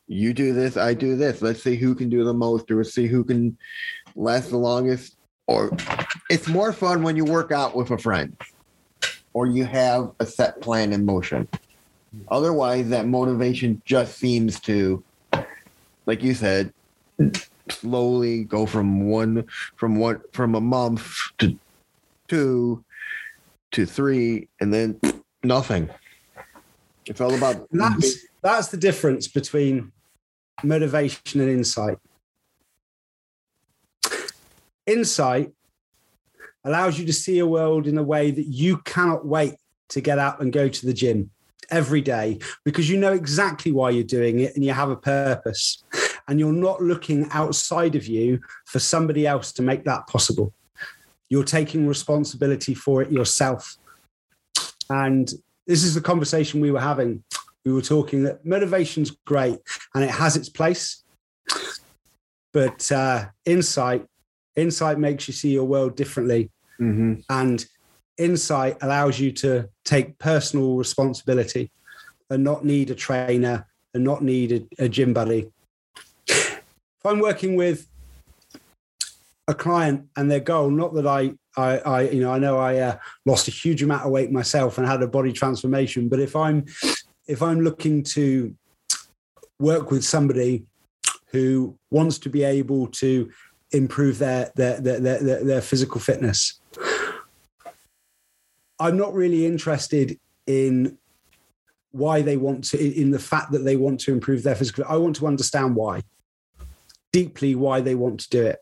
you 0.07 0.33
do 0.33 0.53
this, 0.53 0.77
I 0.77 0.93
do 0.93 1.15
this. 1.15 1.41
Let's 1.41 1.63
see 1.63 1.77
who 1.77 1.95
can 1.95 2.09
do 2.09 2.23
the 2.23 2.33
most, 2.33 2.69
or 2.69 2.75
let's 2.75 2.93
see 2.93 3.07
who 3.07 3.23
can 3.23 3.57
last 4.15 4.49
the 4.49 4.57
longest 4.57 5.17
or 5.47 5.71
it's 6.29 6.47
more 6.47 6.71
fun 6.71 7.01
when 7.01 7.15
you 7.15 7.25
work 7.25 7.51
out 7.51 7.75
with 7.75 7.91
a 7.91 7.97
friend 7.97 8.35
or 9.33 9.47
you 9.47 9.65
have 9.65 10.11
a 10.19 10.25
set 10.25 10.61
plan 10.61 10.93
in 10.93 11.05
motion. 11.05 11.47
Otherwise, 12.29 12.89
that 12.89 13.07
motivation 13.07 13.81
just 13.85 14.17
seems 14.17 14.59
to, 14.59 15.03
like 16.05 16.21
you 16.21 16.33
said, 16.33 16.71
slowly 17.69 18.43
go 18.43 18.65
from 18.65 19.09
one 19.09 19.45
from 19.75 19.95
one 19.95 20.21
from 20.31 20.53
a 20.53 20.61
month 20.61 21.09
to 21.39 21.57
two 22.27 22.83
to 23.71 23.85
three, 23.85 24.47
and 24.59 24.71
then 24.73 24.99
nothing. 25.43 25.89
It's 27.05 27.21
all 27.21 27.33
about 27.33 27.67
that's 27.71 28.17
that's 28.41 28.67
the 28.69 28.77
difference 28.77 29.27
between 29.27 29.91
motivation 30.63 31.41
and 31.41 31.49
insight. 31.49 31.97
Insight 34.85 35.51
allows 36.63 36.99
you 36.99 37.05
to 37.05 37.13
see 37.13 37.39
a 37.39 37.47
world 37.47 37.87
in 37.87 37.97
a 37.97 38.03
way 38.03 38.31
that 38.31 38.47
you 38.47 38.77
cannot 38.77 39.25
wait 39.25 39.55
to 39.89 40.01
get 40.01 40.19
out 40.19 40.41
and 40.41 40.51
go 40.51 40.67
to 40.67 40.85
the 40.85 40.93
gym 40.93 41.29
every 41.69 42.01
day 42.01 42.39
because 42.63 42.89
you 42.89 42.97
know 42.97 43.13
exactly 43.13 43.71
why 43.71 43.89
you're 43.89 44.03
doing 44.03 44.39
it 44.39 44.55
and 44.55 44.63
you 44.63 44.71
have 44.71 44.89
a 44.89 44.95
purpose 44.95 45.83
and 46.27 46.39
you're 46.39 46.53
not 46.53 46.81
looking 46.81 47.27
outside 47.31 47.95
of 47.95 48.07
you 48.07 48.39
for 48.65 48.79
somebody 48.79 49.25
else 49.27 49.51
to 49.53 49.61
make 49.61 49.83
that 49.85 50.07
possible. 50.07 50.53
You're 51.29 51.43
taking 51.43 51.87
responsibility 51.87 52.73
for 52.73 53.01
it 53.01 53.11
yourself. 53.11 53.77
And 54.89 55.31
this 55.67 55.83
is 55.83 55.95
the 55.95 56.01
conversation 56.01 56.61
we 56.61 56.71
were 56.71 56.79
having. 56.79 57.23
We 57.65 57.73
were 57.73 57.81
talking 57.81 58.23
that 58.23 58.45
motivation's 58.45 59.11
great 59.25 59.59
and 59.95 60.03
it 60.03 60.09
has 60.09 60.35
its 60.35 60.49
place, 60.49 61.03
but 62.51 62.91
uh, 62.91 63.25
insight 63.45 64.05
Insight 64.55 64.99
makes 64.99 65.27
you 65.27 65.33
see 65.33 65.51
your 65.51 65.63
world 65.65 65.95
differently. 65.95 66.51
Mm-hmm. 66.79 67.21
And 67.29 67.65
insight 68.17 68.77
allows 68.81 69.19
you 69.19 69.31
to 69.31 69.69
take 69.83 70.19
personal 70.19 70.75
responsibility 70.75 71.71
and 72.29 72.43
not 72.43 72.63
need 72.63 72.91
a 72.91 72.95
trainer 72.95 73.67
and 73.93 74.03
not 74.03 74.21
need 74.21 74.67
a, 74.79 74.85
a 74.85 74.89
gym 74.89 75.13
buddy. 75.13 75.51
If 76.27 76.61
I'm 77.05 77.19
working 77.19 77.55
with 77.55 77.87
a 79.47 79.53
client 79.53 80.07
and 80.15 80.29
their 80.29 80.39
goal, 80.39 80.69
not 80.69 80.93
that 80.93 81.07
I, 81.07 81.33
I, 81.55 81.77
I 81.79 82.01
you 82.09 82.21
know, 82.21 82.31
I 82.31 82.39
know 82.39 82.57
I 82.57 82.77
uh, 82.77 82.97
lost 83.25 83.47
a 83.47 83.51
huge 83.51 83.83
amount 83.83 84.05
of 84.05 84.11
weight 84.11 84.31
myself 84.31 84.77
and 84.77 84.87
had 84.87 85.03
a 85.03 85.07
body 85.07 85.31
transformation, 85.31 86.09
but 86.09 86.19
if 86.19 86.35
I'm, 86.35 86.65
if 87.27 87.41
I'm 87.41 87.61
looking 87.61 88.03
to 88.03 88.55
work 89.59 89.91
with 89.91 90.03
somebody 90.03 90.65
who 91.27 91.77
wants 91.89 92.19
to 92.19 92.29
be 92.29 92.43
able 92.43 92.87
to 92.87 93.29
improve 93.73 94.19
their 94.19 94.51
their 94.55 94.79
their, 94.79 94.99
their, 94.99 95.43
their 95.43 95.61
physical 95.61 95.99
fitness. 95.99 96.59
I'm 98.79 98.97
not 98.97 99.13
really 99.13 99.45
interested 99.45 100.19
in 100.45 100.97
why 101.91 102.21
they 102.21 102.37
want 102.37 102.63
to 102.65 103.01
in 103.01 103.11
the 103.11 103.19
fact 103.19 103.51
that 103.51 103.63
they 103.63 103.75
want 103.75 103.99
to 104.01 104.11
improve 104.11 104.41
their 104.41 104.55
physical 104.55 104.83
i 104.89 104.97
want 104.97 105.15
to 105.15 105.27
understand 105.27 105.75
why 105.75 106.01
deeply 107.11 107.53
why 107.53 107.79
they 107.79 107.93
want 107.93 108.19
to 108.19 108.29
do 108.29 108.43
it 108.43 108.59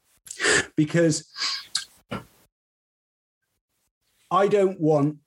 because 0.76 1.32
i 4.32 4.48
don't 4.48 4.80
want 4.80 5.18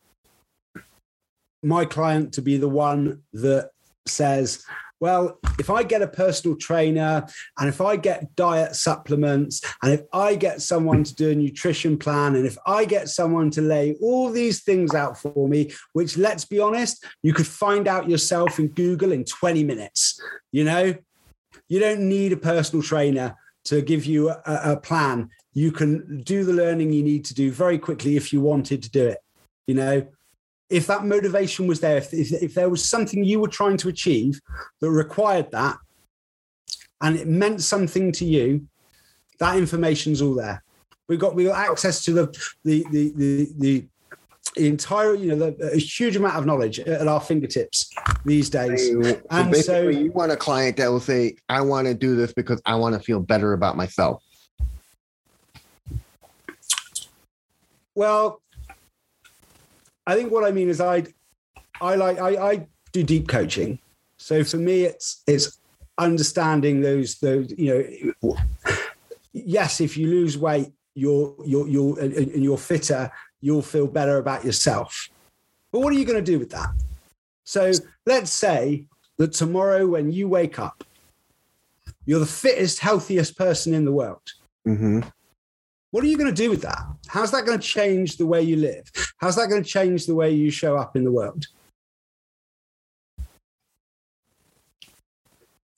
my 1.62 1.84
client 1.84 2.32
to 2.34 2.42
be 2.42 2.56
the 2.56 2.68
one 2.68 3.22
that 3.32 3.70
says 4.06 4.64
well, 5.04 5.38
if 5.58 5.68
I 5.68 5.82
get 5.82 6.00
a 6.00 6.08
personal 6.08 6.56
trainer 6.56 7.26
and 7.58 7.68
if 7.68 7.82
I 7.82 7.96
get 7.96 8.34
diet 8.36 8.74
supplements 8.74 9.60
and 9.82 9.92
if 9.92 10.00
I 10.14 10.34
get 10.34 10.62
someone 10.62 11.04
to 11.04 11.14
do 11.14 11.30
a 11.30 11.34
nutrition 11.34 11.98
plan 11.98 12.36
and 12.36 12.46
if 12.46 12.56
I 12.66 12.86
get 12.86 13.10
someone 13.10 13.50
to 13.50 13.60
lay 13.60 13.96
all 14.00 14.30
these 14.30 14.62
things 14.62 14.94
out 14.94 15.18
for 15.18 15.46
me, 15.46 15.72
which 15.92 16.16
let's 16.16 16.46
be 16.46 16.58
honest, 16.58 17.04
you 17.22 17.34
could 17.34 17.46
find 17.46 17.86
out 17.86 18.08
yourself 18.08 18.58
in 18.58 18.68
Google 18.68 19.12
in 19.12 19.24
20 19.24 19.62
minutes, 19.64 20.18
you 20.52 20.64
know, 20.64 20.94
you 21.68 21.80
don't 21.80 22.08
need 22.08 22.32
a 22.32 22.38
personal 22.38 22.82
trainer 22.82 23.36
to 23.64 23.82
give 23.82 24.06
you 24.06 24.30
a, 24.30 24.42
a 24.46 24.80
plan. 24.80 25.28
You 25.54 25.72
can 25.72 26.22
do 26.22 26.44
the 26.44 26.52
learning 26.52 26.92
you 26.92 27.02
need 27.02 27.24
to 27.26 27.34
do 27.34 27.50
very 27.50 27.78
quickly 27.78 28.16
if 28.16 28.32
you 28.32 28.40
wanted 28.40 28.82
to 28.82 28.90
do 28.90 29.06
it, 29.06 29.18
you 29.66 29.74
know 29.74 30.06
if 30.70 30.86
that 30.86 31.04
motivation 31.04 31.66
was 31.66 31.80
there, 31.80 31.98
if, 31.98 32.12
if, 32.12 32.32
if 32.32 32.54
there 32.54 32.68
was 32.68 32.84
something 32.84 33.22
you 33.22 33.38
were 33.40 33.48
trying 33.48 33.76
to 33.76 33.88
achieve 33.88 34.40
that 34.80 34.90
required 34.90 35.50
that, 35.52 35.76
and 37.00 37.16
it 37.16 37.28
meant 37.28 37.62
something 37.62 38.10
to 38.12 38.24
you, 38.24 38.66
that 39.38 39.56
information's 39.56 40.22
all 40.22 40.34
there. 40.34 40.62
We've 41.08 41.18
got 41.18 41.34
we've 41.34 41.48
got 41.48 41.70
access 41.70 42.04
to 42.06 42.12
the 42.12 42.26
the 42.64 42.84
the 42.90 43.12
the, 43.14 43.48
the 43.58 43.86
entire, 44.56 45.14
you 45.14 45.34
know, 45.34 45.50
the, 45.50 45.72
a 45.72 45.76
huge 45.76 46.16
amount 46.16 46.36
of 46.36 46.46
knowledge 46.46 46.78
at 46.80 47.06
our 47.06 47.20
fingertips 47.20 47.90
these 48.24 48.48
days. 48.48 48.90
So, 48.90 49.20
and 49.30 49.54
so 49.56 49.88
you 49.88 50.12
want 50.12 50.32
a 50.32 50.36
client 50.36 50.78
that 50.78 50.88
will 50.88 51.00
say, 51.00 51.36
"I 51.48 51.60
want 51.60 51.86
to 51.88 51.94
do 51.94 52.16
this 52.16 52.32
because 52.32 52.62
I 52.64 52.74
want 52.76 52.94
to 52.94 53.00
feel 53.00 53.20
better 53.20 53.52
about 53.52 53.76
myself." 53.76 54.24
Well, 57.94 58.42
I 60.06 60.14
think 60.14 60.30
what 60.32 60.44
I 60.44 60.50
mean 60.50 60.68
is 60.68 60.80
I 60.80 61.04
I 61.80 61.94
like 61.94 62.18
I, 62.18 62.50
I 62.52 62.66
do 62.92 63.02
deep 63.02 63.28
coaching. 63.28 63.78
So 64.16 64.44
for 64.44 64.56
me, 64.56 64.84
it's 64.84 65.22
it's 65.26 65.58
understanding 65.98 66.80
those 66.80 67.18
those 67.18 67.52
you 67.56 68.14
know. 68.22 68.36
Yes, 69.32 69.80
if 69.80 69.96
you 69.96 70.06
lose 70.06 70.38
weight, 70.38 70.72
you're 70.94 71.34
you're 71.44 71.66
you're 71.68 72.00
and 72.00 72.42
you're 72.42 72.58
fitter, 72.58 73.10
you'll 73.40 73.62
feel 73.62 73.86
better 73.86 74.18
about 74.18 74.44
yourself. 74.44 75.08
But 75.72 75.80
what 75.80 75.92
are 75.92 75.96
you 75.96 76.04
going 76.04 76.24
to 76.24 76.32
do 76.32 76.38
with 76.38 76.50
that? 76.50 76.70
So 77.44 77.72
let's 78.06 78.30
say 78.30 78.86
that 79.18 79.32
tomorrow, 79.32 79.86
when 79.86 80.12
you 80.12 80.28
wake 80.28 80.58
up, 80.58 80.84
you're 82.06 82.20
the 82.20 82.26
fittest, 82.26 82.78
healthiest 82.78 83.36
person 83.36 83.74
in 83.74 83.84
the 83.84 83.92
world. 83.92 84.22
Mm-hmm. 84.66 85.00
What 85.94 86.02
are 86.02 86.08
you 86.08 86.18
going 86.18 86.34
to 86.34 86.34
do 86.34 86.50
with 86.50 86.62
that? 86.62 86.82
How's 87.06 87.30
that 87.30 87.46
going 87.46 87.56
to 87.56 87.64
change 87.64 88.16
the 88.16 88.26
way 88.26 88.42
you 88.42 88.56
live? 88.56 88.82
How's 89.18 89.36
that 89.36 89.48
going 89.48 89.62
to 89.62 89.68
change 89.68 90.06
the 90.06 90.14
way 90.16 90.32
you 90.32 90.50
show 90.50 90.76
up 90.76 90.96
in 90.96 91.04
the 91.04 91.12
world? 91.12 91.46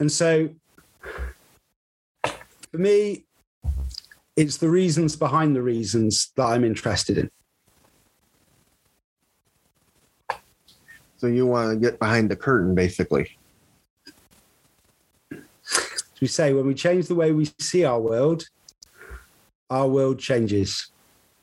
And 0.01 0.11
so 0.11 0.49
for 2.25 2.79
me, 2.79 3.25
it's 4.37 4.57
the 4.57 4.71
reasons 4.71 5.17
behind 5.17 5.55
the 5.55 5.61
reasons 5.61 6.33
that 6.37 6.47
I'm 6.47 6.65
interested 6.65 7.19
in. 7.19 7.31
So 11.19 11.27
you 11.27 11.45
want 11.45 11.75
to 11.75 11.77
get 11.77 11.99
behind 11.99 12.31
the 12.31 12.37
curtain, 12.37 12.75
basically. 12.75 13.37
As 15.31 16.21
we 16.23 16.27
say, 16.27 16.55
when 16.55 16.67
we 16.67 16.73
change 16.73 17.07
the 17.07 17.15
way 17.15 17.33
we 17.33 17.51
see 17.59 17.85
our 17.85 18.01
world, 18.01 18.49
our 19.71 19.89
world 19.89 20.19
changes. 20.19 20.91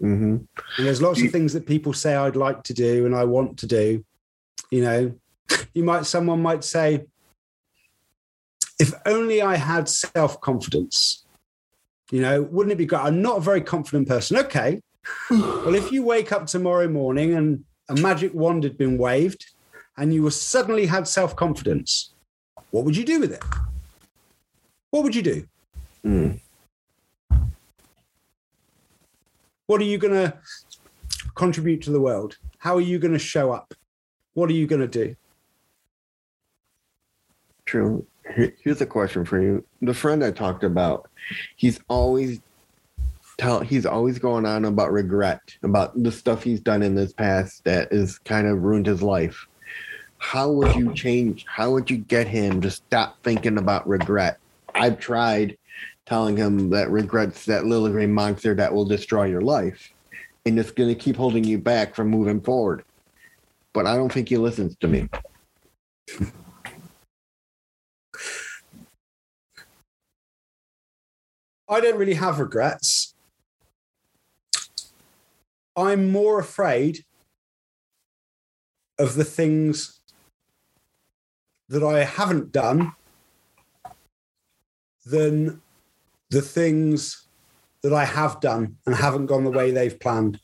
Mm-hmm. 0.01 0.35
And 0.77 0.85
there's 0.85 1.01
lots 1.01 1.21
of 1.21 1.31
things 1.31 1.53
that 1.53 1.65
people 1.65 1.93
say 1.93 2.15
I'd 2.15 2.35
like 2.35 2.63
to 2.63 2.73
do 2.73 3.05
and 3.05 3.15
I 3.15 3.23
want 3.23 3.57
to 3.59 3.67
do. 3.67 4.03
You 4.71 4.83
know, 4.83 5.15
you 5.73 5.83
might, 5.83 6.05
someone 6.05 6.41
might 6.41 6.63
say, 6.63 7.05
if 8.79 8.93
only 9.05 9.41
I 9.41 9.55
had 9.55 9.87
self 9.87 10.41
confidence, 10.41 11.25
you 12.11 12.21
know, 12.21 12.41
wouldn't 12.43 12.73
it 12.73 12.77
be 12.77 12.85
great? 12.85 13.01
I'm 13.01 13.21
not 13.21 13.37
a 13.37 13.41
very 13.41 13.61
confident 13.61 14.07
person. 14.07 14.37
Okay. 14.37 14.81
well, 15.29 15.75
if 15.75 15.91
you 15.91 16.03
wake 16.03 16.31
up 16.31 16.47
tomorrow 16.47 16.87
morning 16.87 17.33
and 17.33 17.63
a 17.89 17.95
magic 17.95 18.33
wand 18.33 18.63
had 18.63 18.77
been 18.77 18.97
waved 18.97 19.45
and 19.97 20.13
you 20.13 20.23
were 20.23 20.31
suddenly 20.31 20.85
had 20.85 21.07
self 21.07 21.35
confidence, 21.35 22.13
what 22.71 22.83
would 22.83 22.97
you 22.97 23.05
do 23.05 23.19
with 23.19 23.31
it? 23.31 23.43
What 24.89 25.03
would 25.03 25.15
you 25.15 25.21
do? 25.21 25.47
Mm. 26.05 26.39
What 29.67 29.79
are 29.81 29.85
you 29.85 29.97
going 29.97 30.13
to 30.13 30.37
contribute 31.35 31.81
to 31.83 31.91
the 31.91 32.01
world? 32.01 32.37
How 32.57 32.75
are 32.75 32.81
you 32.81 32.99
going 32.99 33.13
to 33.13 33.19
show 33.19 33.51
up? 33.51 33.73
What 34.33 34.49
are 34.49 34.53
you 34.53 34.67
going 34.67 34.81
to 34.81 34.87
do? 34.87 35.15
True. 37.65 38.05
Here's 38.61 38.81
a 38.81 38.85
question 38.85 39.25
for 39.25 39.41
you. 39.41 39.63
The 39.81 39.93
friend 39.93 40.23
I 40.23 40.31
talked 40.31 40.63
about, 40.63 41.09
he's 41.55 41.79
always 41.87 42.41
tell 43.37 43.61
he's 43.61 43.85
always 43.85 44.19
going 44.19 44.45
on 44.45 44.65
about 44.65 44.91
regret, 44.91 45.41
about 45.63 46.01
the 46.01 46.11
stuff 46.11 46.43
he's 46.43 46.59
done 46.59 46.83
in 46.83 46.95
his 46.95 47.13
past 47.13 47.63
that 47.63 47.91
has 47.91 48.19
kind 48.19 48.47
of 48.47 48.63
ruined 48.63 48.85
his 48.85 49.01
life. 49.01 49.47
How 50.17 50.49
would 50.51 50.75
you 50.75 50.93
change? 50.93 51.45
How 51.47 51.71
would 51.71 51.89
you 51.89 51.97
get 51.97 52.27
him 52.27 52.61
to 52.61 52.71
stop 52.71 53.21
thinking 53.23 53.57
about 53.57 53.87
regret? 53.87 54.39
I've 54.73 54.99
tried 54.99 55.57
telling 56.05 56.35
him 56.37 56.69
that 56.69 56.89
regret's 56.89 57.45
that 57.45 57.65
little 57.65 57.89
green 57.89 58.13
monster 58.13 58.53
that 58.53 58.73
will 58.73 58.85
destroy 58.85 59.25
your 59.25 59.41
life 59.41 59.93
and 60.45 60.59
it's 60.59 60.71
going 60.71 60.89
to 60.89 60.95
keep 60.95 61.15
holding 61.15 61.43
you 61.43 61.57
back 61.57 61.95
from 61.95 62.09
moving 62.09 62.41
forward. 62.41 62.83
But 63.73 63.87
I 63.87 63.95
don't 63.95 64.11
think 64.11 64.29
he 64.29 64.37
listens 64.37 64.75
to 64.77 64.87
me. 64.87 65.09
I 71.69 71.79
don't 71.79 71.97
really 71.97 72.13
have 72.15 72.39
regrets. 72.39 73.15
I'm 75.75 76.11
more 76.11 76.39
afraid 76.39 77.03
of 78.99 79.15
the 79.15 79.23
things 79.23 80.01
that 81.69 81.81
I 81.81 82.03
haven't 82.03 82.51
done 82.51 82.93
than 85.03 85.62
the 86.33 86.41
things 86.41 87.27
that 87.83 87.93
I 87.93 88.05
have 88.05 88.41
done 88.41 88.77
and 88.87 88.95
haven't 88.95 89.27
gone 89.27 89.43
the 89.43 89.51
way 89.51 89.69
they've 89.69 89.99
planned. 89.99 90.39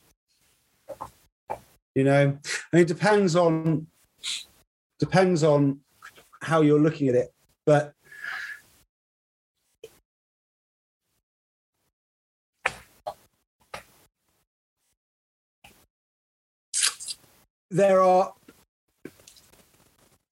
You 1.95 2.03
know, 2.03 2.37
and 2.71 2.81
it 2.81 2.87
depends 2.87 3.35
on 3.35 3.87
depends 4.99 5.43
on 5.43 5.79
how 6.41 6.61
you're 6.61 6.79
looking 6.79 7.07
at 7.07 7.15
it, 7.15 7.33
but 7.65 7.93
there 17.71 18.01
are 18.01 18.33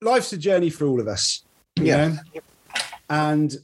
life's 0.02 0.32
a 0.34 0.38
journey 0.38 0.70
for 0.70 0.86
all 0.86 1.02
of 1.02 1.08
us. 1.08 1.44
Yeah. 1.80 2.10
Know? 2.10 2.18
And 3.10 3.56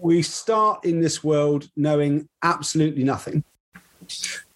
we 0.00 0.22
start 0.22 0.84
in 0.84 1.00
this 1.00 1.22
world 1.22 1.68
knowing 1.76 2.28
absolutely 2.42 3.04
nothing. 3.04 3.44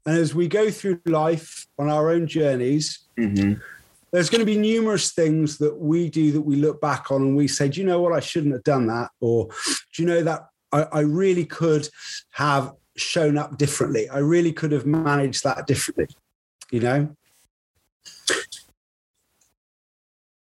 And 0.06 0.16
as 0.16 0.34
we 0.34 0.48
go 0.48 0.70
through 0.70 1.00
life 1.06 1.66
on 1.78 1.88
our 1.88 2.10
own 2.10 2.26
journeys, 2.26 3.00
Mm-hmm. 3.18 3.60
there's 4.12 4.30
going 4.30 4.40
to 4.40 4.46
be 4.46 4.56
numerous 4.56 5.12
things 5.12 5.58
that 5.58 5.76
we 5.76 6.08
do 6.08 6.32
that 6.32 6.40
we 6.40 6.56
look 6.56 6.80
back 6.80 7.10
on 7.10 7.20
and 7.20 7.36
we 7.36 7.46
say, 7.46 7.68
do 7.68 7.80
you 7.80 7.86
know 7.86 8.00
what? 8.00 8.14
I 8.14 8.20
shouldn't 8.20 8.54
have 8.54 8.64
done 8.64 8.86
that. 8.86 9.10
Or 9.20 9.48
do 9.92 10.02
you 10.02 10.08
know 10.08 10.22
that 10.22 10.48
I, 10.72 10.82
I 10.84 11.00
really 11.00 11.44
could 11.44 11.86
have 12.30 12.72
shown 12.96 13.36
up 13.36 13.58
differently? 13.58 14.08
I 14.08 14.18
really 14.18 14.52
could 14.52 14.72
have 14.72 14.86
managed 14.86 15.44
that 15.44 15.66
differently, 15.66 16.08
you 16.70 16.80
know? 16.80 17.14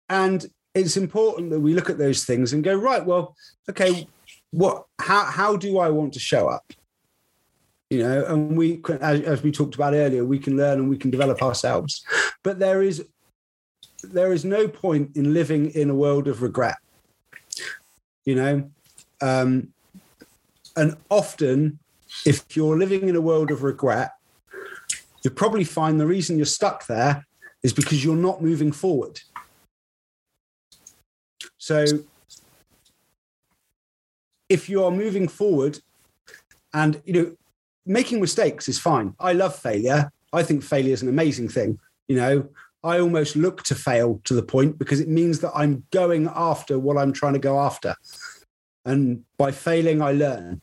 And 0.09 0.47
it's 0.75 0.97
important 0.97 1.51
that 1.51 1.61
we 1.61 1.75
look 1.75 1.91
at 1.91 1.99
those 1.99 2.25
things 2.25 2.53
and 2.53 2.65
go, 2.65 2.75
right, 2.75 3.05
well, 3.05 3.37
okay, 3.69 4.09
what 4.55 4.87
how 5.01 5.25
how 5.25 5.57
do 5.57 5.79
I 5.79 5.89
want 5.91 6.13
to 6.15 6.21
show 6.21 6.49
up? 6.49 6.73
You 7.91 7.99
know, 7.99 8.25
and 8.27 8.57
we 8.57 8.81
as, 9.01 9.21
as 9.23 9.43
we 9.43 9.51
talked 9.51 9.75
about 9.75 9.95
earlier, 9.95 10.25
we 10.25 10.39
can 10.39 10.57
learn 10.57 10.79
and 10.79 10.89
we 10.89 10.97
can 10.97 11.11
develop 11.11 11.43
ourselves. 11.43 12.05
But 12.43 12.59
there 12.59 12.83
is 12.83 13.05
there 14.03 14.33
is 14.33 14.45
no 14.45 14.69
point 14.69 15.17
in 15.17 15.35
living 15.35 15.71
in 15.71 15.91
a 15.91 15.95
world 15.95 16.29
of 16.29 16.43
regret. 16.43 16.77
You 18.25 18.37
know, 18.37 18.71
um, 19.21 19.73
and 20.77 20.97
often, 21.11 21.79
if 22.25 22.57
you're 22.57 22.79
living 22.79 23.09
in 23.09 23.17
a 23.17 23.21
world 23.21 23.51
of 23.51 23.63
regret, 23.63 24.13
you'll 25.23 25.35
probably 25.35 25.65
find 25.65 26.01
the 26.01 26.07
reason 26.07 26.37
you're 26.37 26.47
stuck 26.47 26.87
there 26.87 27.27
is 27.63 27.73
because 27.73 28.05
you're 28.05 28.17
not 28.17 28.43
moving 28.43 28.73
forward. 28.73 29.21
So 31.59 31.87
if 34.49 34.69
you 34.69 34.85
are 34.85 34.91
moving 34.91 35.29
forward 35.29 35.81
and 36.73 37.01
you 37.05 37.13
know 37.13 37.37
making 37.87 38.21
mistakes 38.21 38.69
is 38.69 38.79
fine. 38.79 39.15
I 39.21 39.33
love 39.33 39.55
failure. 39.55 40.11
I 40.33 40.43
think 40.43 40.63
failure 40.63 40.93
is 40.93 41.03
an 41.03 41.09
amazing 41.09 41.49
thing 41.49 41.79
you 42.09 42.17
know. 42.17 42.49
I 42.83 43.01
almost 43.01 43.35
look 43.35 43.63
to 43.65 43.75
fail 43.75 44.21
to 44.25 44.35
the 44.35 44.43
point 44.43 44.79
because 44.79 45.01
it 45.01 45.09
means 45.09 45.41
that 45.41 45.53
i'm 45.55 45.85
going 45.91 46.29
after 46.35 46.79
what 46.79 46.99
i'm 46.99 47.13
trying 47.13 47.33
to 47.35 47.39
go 47.39 47.59
after. 47.61 47.95
And 48.85 49.25
by 49.39 49.53
failing 49.53 50.03
i 50.03 50.13
learn. 50.13 50.61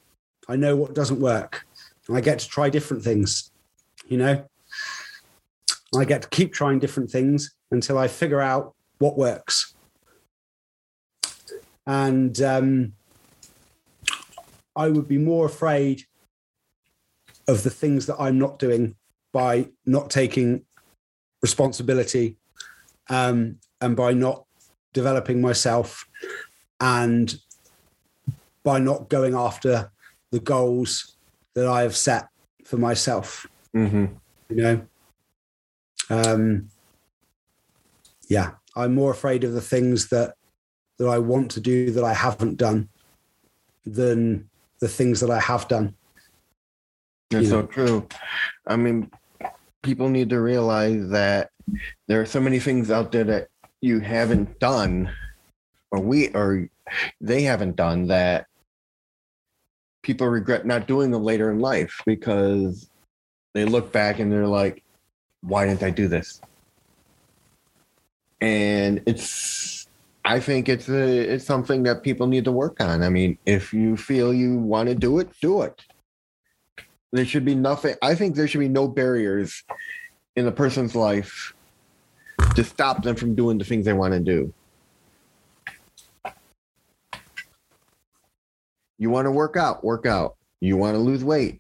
I 0.48 0.56
know 0.56 0.76
what 0.76 0.94
doesn't 0.94 1.20
work. 1.20 1.66
And 2.08 2.18
i 2.18 2.22
get 2.22 2.40
to 2.40 2.48
try 2.48 2.70
different 2.70 3.04
things 3.04 3.52
you 4.08 4.18
know. 4.18 4.46
I 5.98 6.06
get 6.06 6.22
to 6.24 6.30
keep 6.30 6.54
trying 6.54 6.80
different 6.80 7.10
things 7.10 7.56
until 7.72 7.98
i 7.98 8.08
figure 8.08 8.42
out 8.42 8.76
what 9.00 9.18
works. 9.18 9.74
And 11.88 12.40
um, 12.42 12.94
I 14.76 14.90
would 14.90 15.08
be 15.08 15.18
more 15.18 15.46
afraid 15.46 16.04
of 17.48 17.64
the 17.64 17.70
things 17.70 18.06
that 18.06 18.18
I'm 18.20 18.38
not 18.38 18.60
doing 18.60 18.96
by 19.34 19.70
not 19.86 20.10
taking 20.10 20.66
responsibility 21.42 22.38
um, 23.10 23.58
and 23.80 23.96
by 23.96 24.14
not 24.14 24.46
developing 24.94 25.42
myself 25.42 26.08
and 26.80 27.40
by 28.64 28.80
not 28.80 29.10
going 29.10 29.34
after 29.34 29.92
the 30.32 30.40
goals 30.40 31.16
that 31.56 31.68
I 31.68 31.82
have 31.82 31.96
set 31.96 32.28
for 32.64 32.78
myself. 32.78 33.48
Mm-hmm. 33.76 34.06
You 34.50 34.56
know, 34.56 34.82
um, 36.10 36.70
yeah, 38.28 38.52
I'm 38.76 38.94
more 38.94 39.12
afraid 39.12 39.44
of 39.44 39.54
the 39.54 39.62
things 39.62 40.10
that 40.10 40.36
that 40.98 41.08
I 41.08 41.18
want 41.18 41.50
to 41.52 41.60
do 41.60 41.90
that 41.92 42.04
I 42.04 42.14
haven't 42.14 42.58
done 42.58 42.90
than 43.86 44.51
the 44.82 44.90
things 44.90 45.20
that 45.22 45.30
I 45.30 45.40
have 45.40 45.68
done. 45.68 45.96
That's 47.30 47.44
You 47.44 47.50
so 47.50 47.64
true. 47.64 48.08
I 48.68 48.76
mean, 48.76 49.10
people 49.82 50.10
need 50.10 50.30
to 50.32 50.42
realize 50.42 51.08
that 51.10 51.52
there 52.08 52.20
are 52.20 52.26
so 52.26 52.42
many 52.42 52.60
things 52.60 52.92
out 52.92 53.12
there 53.12 53.24
that 53.24 53.48
you 53.80 54.00
haven't 54.00 54.60
done, 54.60 55.10
or 55.92 56.02
we, 56.02 56.30
or 56.30 56.68
they 57.22 57.44
haven't 57.44 57.76
done 57.76 58.08
that 58.08 58.48
people 60.02 60.28
regret 60.28 60.66
not 60.66 60.88
doing 60.88 61.12
them 61.12 61.24
later 61.24 61.52
in 61.52 61.60
life 61.60 62.02
because 62.06 62.90
they 63.54 63.66
look 63.66 63.92
back 63.92 64.20
and 64.20 64.32
they're 64.32 64.48
like, 64.48 64.84
why 65.42 65.66
didn't 65.66 65.84
I 65.84 65.92
do 65.92 66.08
this? 66.08 66.42
And 68.42 69.02
it's, 69.06 69.81
I 70.24 70.40
think 70.40 70.70
it's 70.70 70.88
a, 70.88 71.34
it's 71.34 71.46
something 71.46 71.84
that 71.84 72.04
people 72.04 72.28
need 72.28 72.46
to 72.46 72.52
work 72.52 72.80
on. 72.80 73.04
I 73.04 73.10
mean, 73.10 73.38
if 73.46 73.74
you 73.74 73.98
feel 73.98 74.34
you 74.34 74.58
want 74.58 74.90
to 74.90 74.96
do 74.96 75.20
it, 75.20 75.30
do 75.42 75.64
it. 75.64 75.82
There 77.12 77.26
should 77.26 77.44
be 77.44 77.56
nothing. 77.56 77.96
I 78.02 78.16
think 78.16 78.36
there 78.36 78.48
should 78.48 78.60
be 78.60 78.70
no 78.70 78.88
barriers 78.88 79.64
in 80.36 80.48
a 80.48 80.52
person's 80.52 80.96
life 80.96 81.54
to 82.56 82.64
stop 82.64 83.04
them 83.04 83.16
from 83.16 83.36
doing 83.36 83.58
the 83.58 83.66
things 83.66 83.86
they 83.86 83.94
want 83.94 84.14
to 84.14 84.20
do. 84.20 84.54
You 88.98 89.10
want 89.10 89.26
to 89.26 89.32
work 89.32 89.58
out, 89.58 89.84
work 89.84 90.06
out. 90.06 90.36
You 90.60 90.78
want 90.78 90.94
to 90.94 91.00
lose 91.00 91.24
weight, 91.24 91.60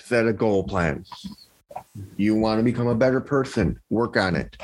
set 0.00 0.26
a 0.26 0.32
goal 0.32 0.64
plan. 0.64 1.04
You 2.16 2.34
want 2.34 2.58
to 2.58 2.64
become 2.64 2.86
a 2.86 2.94
better 2.94 3.20
person, 3.20 3.78
work 3.90 4.16
on 4.16 4.34
it. 4.34 4.56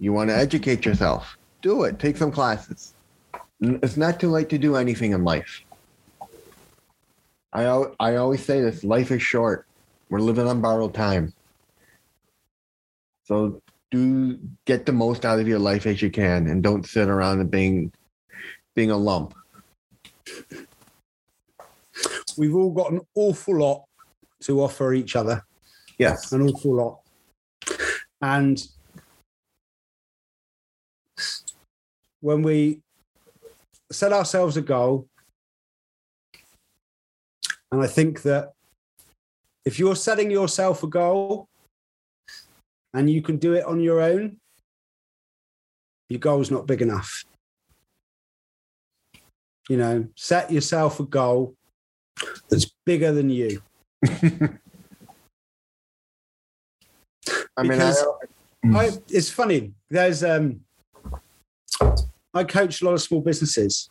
You 0.00 0.12
want 0.12 0.30
to 0.30 0.36
educate 0.36 0.84
yourself. 0.84 1.38
Do 1.62 1.84
it. 1.84 1.98
Take 1.98 2.16
some 2.16 2.30
classes. 2.30 2.92
It's 3.60 3.96
not 3.96 4.20
too 4.20 4.28
late 4.28 4.48
to 4.50 4.58
do 4.58 4.76
anything 4.76 5.12
in 5.12 5.24
life. 5.24 5.62
I, 7.52 7.62
I 8.00 8.16
always 8.16 8.44
say 8.44 8.60
this 8.60 8.82
life 8.82 9.10
is 9.10 9.22
short. 9.22 9.66
We're 10.10 10.20
living 10.20 10.46
on 10.46 10.60
borrowed 10.60 10.94
time. 10.94 11.32
So 13.24 13.62
do 13.90 14.38
get 14.64 14.84
the 14.86 14.92
most 14.92 15.24
out 15.24 15.38
of 15.38 15.46
your 15.46 15.58
life 15.58 15.86
as 15.86 16.02
you 16.02 16.10
can 16.10 16.48
and 16.48 16.62
don't 16.62 16.84
sit 16.84 17.08
around 17.08 17.40
and 17.40 17.50
being 17.50 17.92
being 18.74 18.90
a 18.90 18.96
lump. 18.96 19.34
We've 22.36 22.54
all 22.54 22.70
got 22.70 22.90
an 22.90 23.02
awful 23.14 23.58
lot 23.58 23.84
to 24.40 24.62
offer 24.62 24.94
each 24.94 25.14
other. 25.14 25.44
Yes. 25.98 26.32
An 26.32 26.42
awful 26.48 26.74
lot. 26.74 27.00
And 28.22 28.60
when 32.22 32.40
we 32.40 32.80
set 33.90 34.12
ourselves 34.12 34.56
a 34.56 34.62
goal, 34.62 35.08
and 37.70 37.82
I 37.82 37.86
think 37.86 38.22
that 38.22 38.52
if 39.64 39.78
you're 39.78 39.96
setting 39.96 40.30
yourself 40.30 40.82
a 40.82 40.86
goal 40.86 41.48
and 42.94 43.10
you 43.10 43.22
can 43.22 43.36
do 43.36 43.54
it 43.54 43.64
on 43.64 43.80
your 43.80 44.00
own, 44.00 44.38
your 46.08 46.20
goal's 46.20 46.50
not 46.50 46.66
big 46.66 46.80
enough. 46.80 47.24
You 49.68 49.76
know, 49.76 50.08
set 50.16 50.50
yourself 50.50 51.00
a 51.00 51.04
goal 51.04 51.54
that's 52.48 52.70
bigger 52.86 53.12
than 53.12 53.30
you. 53.30 53.62
I 57.56 57.62
mean, 57.62 57.80
I, 57.80 57.94
I, 58.74 58.90
it's 59.08 59.30
funny. 59.30 59.72
There's 59.90 60.22
um, 60.24 60.60
I 62.34 62.44
coach 62.44 62.80
a 62.80 62.84
lot 62.84 62.94
of 62.94 63.02
small 63.02 63.20
businesses, 63.20 63.88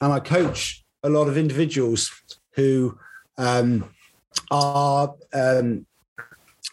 and 0.00 0.12
I 0.12 0.20
coach 0.20 0.84
a 1.02 1.08
lot 1.08 1.28
of 1.28 1.36
individuals 1.36 2.10
who 2.54 2.98
um, 3.38 3.90
are 4.50 5.14
um, 5.32 5.86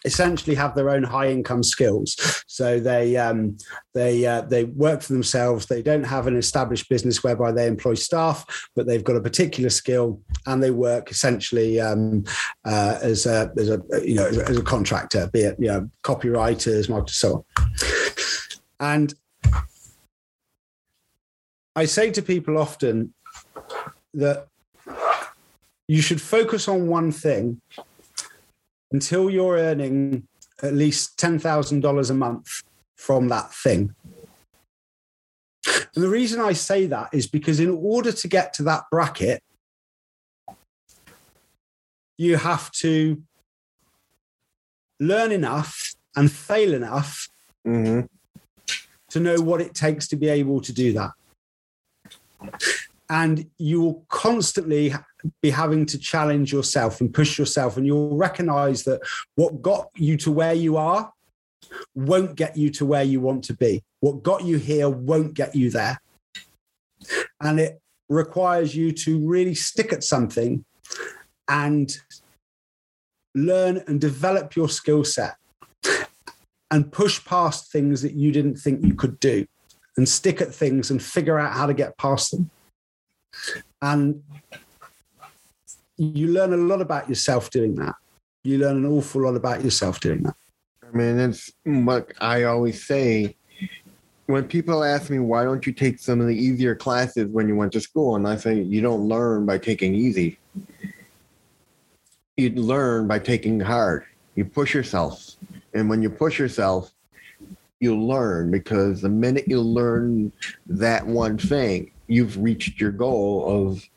essentially 0.04 0.54
have 0.54 0.74
their 0.74 0.90
own 0.90 1.02
high 1.02 1.28
income 1.28 1.62
skills. 1.62 2.16
So 2.46 2.80
they 2.80 3.16
um, 3.16 3.56
they 3.94 4.26
uh, 4.26 4.42
they 4.42 4.64
work 4.64 5.02
for 5.02 5.12
themselves. 5.12 5.66
They 5.66 5.82
don't 5.82 6.04
have 6.04 6.26
an 6.26 6.36
established 6.36 6.88
business 6.88 7.22
whereby 7.22 7.52
they 7.52 7.66
employ 7.66 7.94
staff, 7.94 8.44
but 8.74 8.86
they've 8.86 9.04
got 9.04 9.16
a 9.16 9.20
particular 9.20 9.70
skill 9.70 10.20
and 10.46 10.62
they 10.62 10.70
work 10.70 11.10
essentially 11.10 11.80
um, 11.80 12.24
uh, 12.64 12.98
as 13.02 13.26
a 13.26 13.50
as 13.58 13.70
a 13.70 13.80
you 14.04 14.14
know 14.14 14.26
as 14.26 14.56
a 14.56 14.62
contractor, 14.62 15.28
be 15.32 15.40
it 15.40 15.56
you 15.58 15.68
know 15.68 15.88
copywriters, 16.02 17.10
so 17.10 17.34
on. 17.34 17.44
And 18.80 19.14
I 21.76 21.84
say 21.84 22.10
to 22.10 22.22
people 22.22 22.58
often 22.58 23.14
that 24.14 24.48
you 25.86 26.02
should 26.02 26.20
focus 26.20 26.68
on 26.68 26.88
one 26.88 27.12
thing 27.12 27.60
until 28.92 29.30
you're 29.30 29.56
earning 29.56 30.26
at 30.62 30.74
least 30.74 31.18
$10,000 31.18 32.10
a 32.10 32.14
month 32.14 32.62
from 32.96 33.28
that 33.28 33.52
thing. 33.54 33.94
And 35.94 36.04
the 36.04 36.08
reason 36.08 36.40
I 36.40 36.52
say 36.52 36.86
that 36.86 37.08
is 37.12 37.26
because 37.26 37.60
in 37.60 37.70
order 37.70 38.12
to 38.12 38.28
get 38.28 38.52
to 38.54 38.62
that 38.64 38.84
bracket, 38.90 39.42
you 42.16 42.36
have 42.36 42.70
to 42.72 43.22
learn 45.00 45.32
enough 45.32 45.94
and 46.16 46.30
fail 46.30 46.74
enough 46.74 47.28
mm-hmm. 47.66 48.06
to 49.10 49.20
know 49.20 49.40
what 49.40 49.60
it 49.60 49.74
takes 49.74 50.08
to 50.08 50.16
be 50.16 50.28
able 50.28 50.60
to 50.60 50.72
do 50.72 50.92
that. 50.94 51.12
And 53.10 53.46
you 53.58 53.80
will 53.80 54.04
constantly 54.08 54.94
be 55.40 55.50
having 55.50 55.86
to 55.86 55.98
challenge 55.98 56.52
yourself 56.52 57.00
and 57.00 57.12
push 57.12 57.38
yourself. 57.38 57.76
And 57.76 57.86
you'll 57.86 58.16
recognize 58.16 58.84
that 58.84 59.00
what 59.34 59.62
got 59.62 59.88
you 59.96 60.16
to 60.18 60.32
where 60.32 60.54
you 60.54 60.76
are 60.76 61.12
won't 61.94 62.36
get 62.36 62.56
you 62.56 62.70
to 62.70 62.86
where 62.86 63.02
you 63.02 63.20
want 63.20 63.44
to 63.44 63.54
be. 63.54 63.82
What 64.00 64.22
got 64.22 64.44
you 64.44 64.58
here 64.58 64.88
won't 64.88 65.34
get 65.34 65.54
you 65.54 65.70
there. 65.70 66.00
And 67.40 67.58
it 67.60 67.80
requires 68.08 68.74
you 68.74 68.92
to 68.92 69.26
really 69.26 69.54
stick 69.54 69.92
at 69.92 70.04
something 70.04 70.64
and 71.48 71.96
learn 73.34 73.82
and 73.86 74.00
develop 74.00 74.56
your 74.56 74.68
skill 74.68 75.04
set 75.04 75.36
and 76.70 76.92
push 76.92 77.24
past 77.24 77.72
things 77.72 78.02
that 78.02 78.14
you 78.14 78.32
didn't 78.32 78.56
think 78.56 78.84
you 78.84 78.94
could 78.94 79.18
do 79.20 79.46
and 79.98 80.08
stick 80.08 80.40
at 80.40 80.54
things 80.54 80.92
and 80.92 81.02
figure 81.02 81.38
out 81.38 81.52
how 81.52 81.66
to 81.66 81.74
get 81.74 81.98
past 81.98 82.30
them. 82.30 82.48
And 83.82 84.22
you 85.96 86.28
learn 86.28 86.52
a 86.52 86.56
lot 86.56 86.80
about 86.80 87.08
yourself 87.08 87.50
doing 87.50 87.74
that. 87.74 87.96
You 88.44 88.58
learn 88.58 88.76
an 88.76 88.86
awful 88.86 89.22
lot 89.22 89.34
about 89.34 89.64
yourself 89.64 89.98
doing 90.00 90.22
that. 90.22 90.36
I 90.82 90.96
mean, 90.96 91.18
it's 91.18 91.50
what 91.64 92.12
I 92.20 92.44
always 92.44 92.86
say. 92.86 93.34
When 94.26 94.44
people 94.44 94.84
ask 94.84 95.10
me, 95.10 95.18
why 95.18 95.42
don't 95.42 95.66
you 95.66 95.72
take 95.72 95.98
some 95.98 96.20
of 96.20 96.28
the 96.28 96.36
easier 96.36 96.76
classes 96.76 97.26
when 97.26 97.48
you 97.48 97.56
went 97.56 97.72
to 97.72 97.80
school? 97.80 98.14
And 98.14 98.28
I 98.28 98.36
say, 98.36 98.60
you 98.60 98.80
don't 98.80 99.08
learn 99.08 99.46
by 99.46 99.58
taking 99.58 99.94
easy. 99.96 100.38
You 102.36 102.50
learn 102.50 103.08
by 103.08 103.18
taking 103.18 103.58
hard. 103.58 104.04
You 104.36 104.44
push 104.44 104.74
yourself. 104.74 105.34
And 105.74 105.90
when 105.90 106.02
you 106.02 106.10
push 106.10 106.38
yourself, 106.38 106.92
you 107.80 107.96
learn 107.96 108.50
because 108.50 109.00
the 109.00 109.08
minute 109.08 109.46
you 109.46 109.60
learn 109.60 110.32
that 110.66 111.06
one 111.06 111.38
thing, 111.38 111.90
you've 112.06 112.40
reached 112.42 112.80
your 112.80 112.90
goal 112.90 113.44
of, 113.46 113.88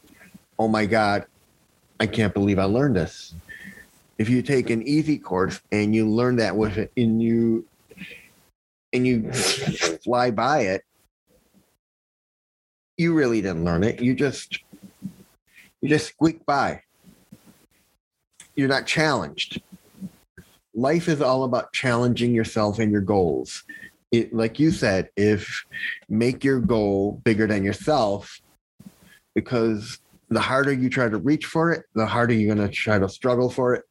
oh 0.60 0.68
my 0.68 0.86
God, 0.86 1.26
I 2.00 2.08
can't 2.08 2.34
believe 2.34 2.60
I 2.60 2.66
learned 2.66 2.96
this. 2.96 3.34
If 4.18 4.30
you 4.30 4.42
take 4.42 4.70
an 4.70 4.84
easy 4.84 5.18
course 5.18 5.60
and 5.72 5.96
you 5.96 6.08
learn 6.08 6.36
that 6.38 6.56
with 6.56 6.78
it 6.78 6.92
and 6.96 7.22
you 7.22 7.66
and 8.94 9.08
you 9.08 9.32
fly 9.32 10.30
by 10.30 10.60
it, 10.62 10.84
you 12.98 13.14
really 13.16 13.42
didn't 13.42 13.66
learn 13.66 13.84
it. 13.84 14.00
You 14.00 14.14
just 14.14 14.60
you 15.82 15.90
just 15.90 16.10
squeak 16.10 16.46
by. 16.46 16.84
You're 18.56 18.68
not 18.68 18.86
challenged 18.86 19.62
life 20.74 21.08
is 21.08 21.22
all 21.22 21.44
about 21.44 21.74
challenging 21.74 22.34
yourself 22.34 22.80
and 22.80 22.92
your 22.92 23.02
goals. 23.02 23.64
It, 24.12 24.34
like 24.34 24.60
you 24.60 24.72
said, 24.72 25.10
if 25.16 25.66
make 26.10 26.44
your 26.44 26.60
goal 26.60 27.22
bigger 27.24 27.48
than 27.48 27.64
yourself, 27.64 28.42
because 29.34 30.00
the 30.30 30.40
harder 30.40 30.74
you 30.74 30.90
try 30.90 31.10
to 31.10 31.18
reach 31.18 31.46
for 31.46 31.72
it, 31.72 31.86
the 31.94 32.06
harder 32.06 32.34
you're 32.34 32.54
going 32.54 32.68
to 32.68 32.74
try 32.74 33.00
to 33.00 33.08
struggle 33.08 33.50
for 33.50 33.74
it, 33.74 33.84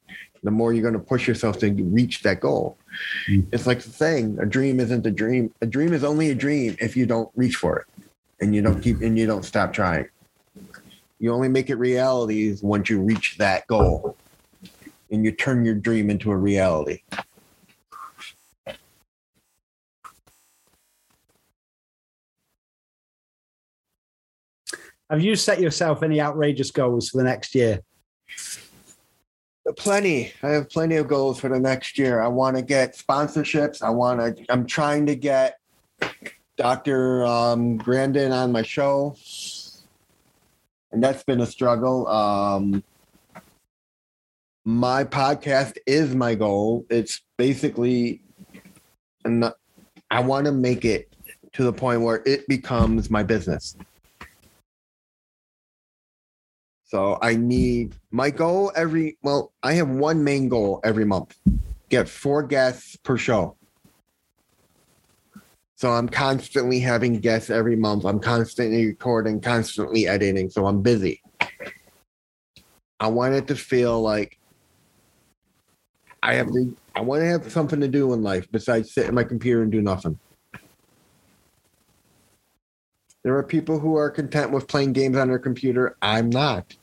the 0.42 0.50
more 0.50 0.72
you're 0.72 0.82
going 0.82 0.94
to 0.94 1.00
push 1.00 1.28
yourself 1.28 1.58
to 1.58 1.70
reach 1.70 2.22
that 2.22 2.40
goal. 2.40 2.78
Mm. 3.28 3.46
It's 3.52 3.66
like 3.66 3.80
saying, 3.82 4.38
a 4.40 4.46
dream 4.46 4.80
isn't 4.80 5.06
a 5.06 5.10
dream. 5.10 5.52
A 5.60 5.66
dream 5.66 5.92
is 5.92 6.02
only 6.02 6.30
a 6.30 6.34
dream 6.34 6.76
if 6.80 6.96
you 6.96 7.06
don't 7.06 7.30
reach 7.34 7.56
for 7.56 7.78
it 7.78 7.86
and 8.40 8.54
you 8.54 8.62
don't 8.62 8.80
keep 8.80 9.00
and 9.02 9.18
you 9.18 9.26
don't 9.26 9.44
stop 9.44 9.72
trying. 9.72 10.08
You 11.18 11.32
only 11.32 11.48
make 11.48 11.68
it 11.68 11.74
realities 11.74 12.62
once 12.62 12.88
you 12.88 13.00
reach 13.00 13.36
that 13.36 13.66
goal 13.66 14.16
and 15.10 15.24
you 15.24 15.32
turn 15.32 15.64
your 15.64 15.74
dream 15.74 16.10
into 16.10 16.30
a 16.30 16.36
reality. 16.36 17.02
Have 25.10 25.22
you 25.22 25.34
set 25.34 25.60
yourself 25.60 26.04
any 26.04 26.20
outrageous 26.20 26.70
goals 26.70 27.08
for 27.08 27.18
the 27.18 27.24
next 27.24 27.54
year? 27.54 27.80
Plenty. 29.76 30.32
I 30.42 30.50
have 30.50 30.70
plenty 30.70 30.96
of 30.96 31.08
goals 31.08 31.40
for 31.40 31.48
the 31.48 31.58
next 31.58 31.98
year. 31.98 32.22
I 32.22 32.28
want 32.28 32.56
to 32.56 32.62
get 32.62 32.96
sponsorships. 32.96 33.82
I 33.82 33.90
want 33.90 34.36
to. 34.36 34.44
I'm 34.48 34.66
trying 34.66 35.06
to 35.06 35.16
get 35.16 35.58
Dr. 36.56 37.24
Um, 37.24 37.76
Grandin 37.76 38.32
on 38.32 38.52
my 38.52 38.62
show, 38.62 39.16
and 40.92 41.02
that's 41.02 41.24
been 41.24 41.40
a 41.40 41.46
struggle. 41.46 42.06
Um, 42.06 42.82
my 44.64 45.04
podcast 45.04 45.76
is 45.86 46.14
my 46.14 46.34
goal. 46.34 46.84
It's 46.90 47.22
basically, 47.36 48.22
I 49.24 50.20
want 50.20 50.46
to 50.46 50.52
make 50.52 50.84
it 50.84 51.12
to 51.52 51.64
the 51.64 51.72
point 51.72 52.02
where 52.02 52.22
it 52.26 52.46
becomes 52.48 53.10
my 53.10 53.22
business. 53.22 53.76
So 56.84 57.18
I 57.22 57.36
need 57.36 57.94
my 58.10 58.30
goal 58.30 58.72
every, 58.74 59.16
well, 59.22 59.52
I 59.62 59.74
have 59.74 59.88
one 59.88 60.24
main 60.24 60.48
goal 60.48 60.80
every 60.82 61.04
month 61.04 61.36
get 61.90 62.08
four 62.08 62.42
guests 62.42 62.96
per 62.96 63.18
show. 63.18 63.56
So 65.74 65.90
I'm 65.90 66.08
constantly 66.08 66.78
having 66.78 67.20
guests 67.20 67.50
every 67.50 67.76
month. 67.76 68.04
I'm 68.04 68.20
constantly 68.20 68.86
recording, 68.86 69.40
constantly 69.40 70.06
editing. 70.06 70.48
So 70.50 70.66
I'm 70.66 70.82
busy. 70.82 71.22
I 73.00 73.08
want 73.08 73.34
it 73.34 73.46
to 73.48 73.56
feel 73.56 74.00
like 74.00 74.38
I 76.22 76.34
have 76.34 76.48
to, 76.48 76.76
I 76.94 77.00
want 77.00 77.22
to 77.22 77.26
have 77.26 77.50
something 77.50 77.80
to 77.80 77.88
do 77.88 78.12
in 78.12 78.22
life 78.22 78.46
besides 78.50 78.92
sit 78.92 79.06
at 79.06 79.14
my 79.14 79.24
computer 79.24 79.62
and 79.62 79.72
do 79.72 79.80
nothing. 79.80 80.18
There 83.22 83.36
are 83.36 83.42
people 83.42 83.78
who 83.78 83.96
are 83.96 84.10
content 84.10 84.50
with 84.50 84.66
playing 84.66 84.94
games 84.94 85.16
on 85.16 85.28
their 85.28 85.38
computer. 85.38 85.96
I'm 86.00 86.30
not. 86.30 86.74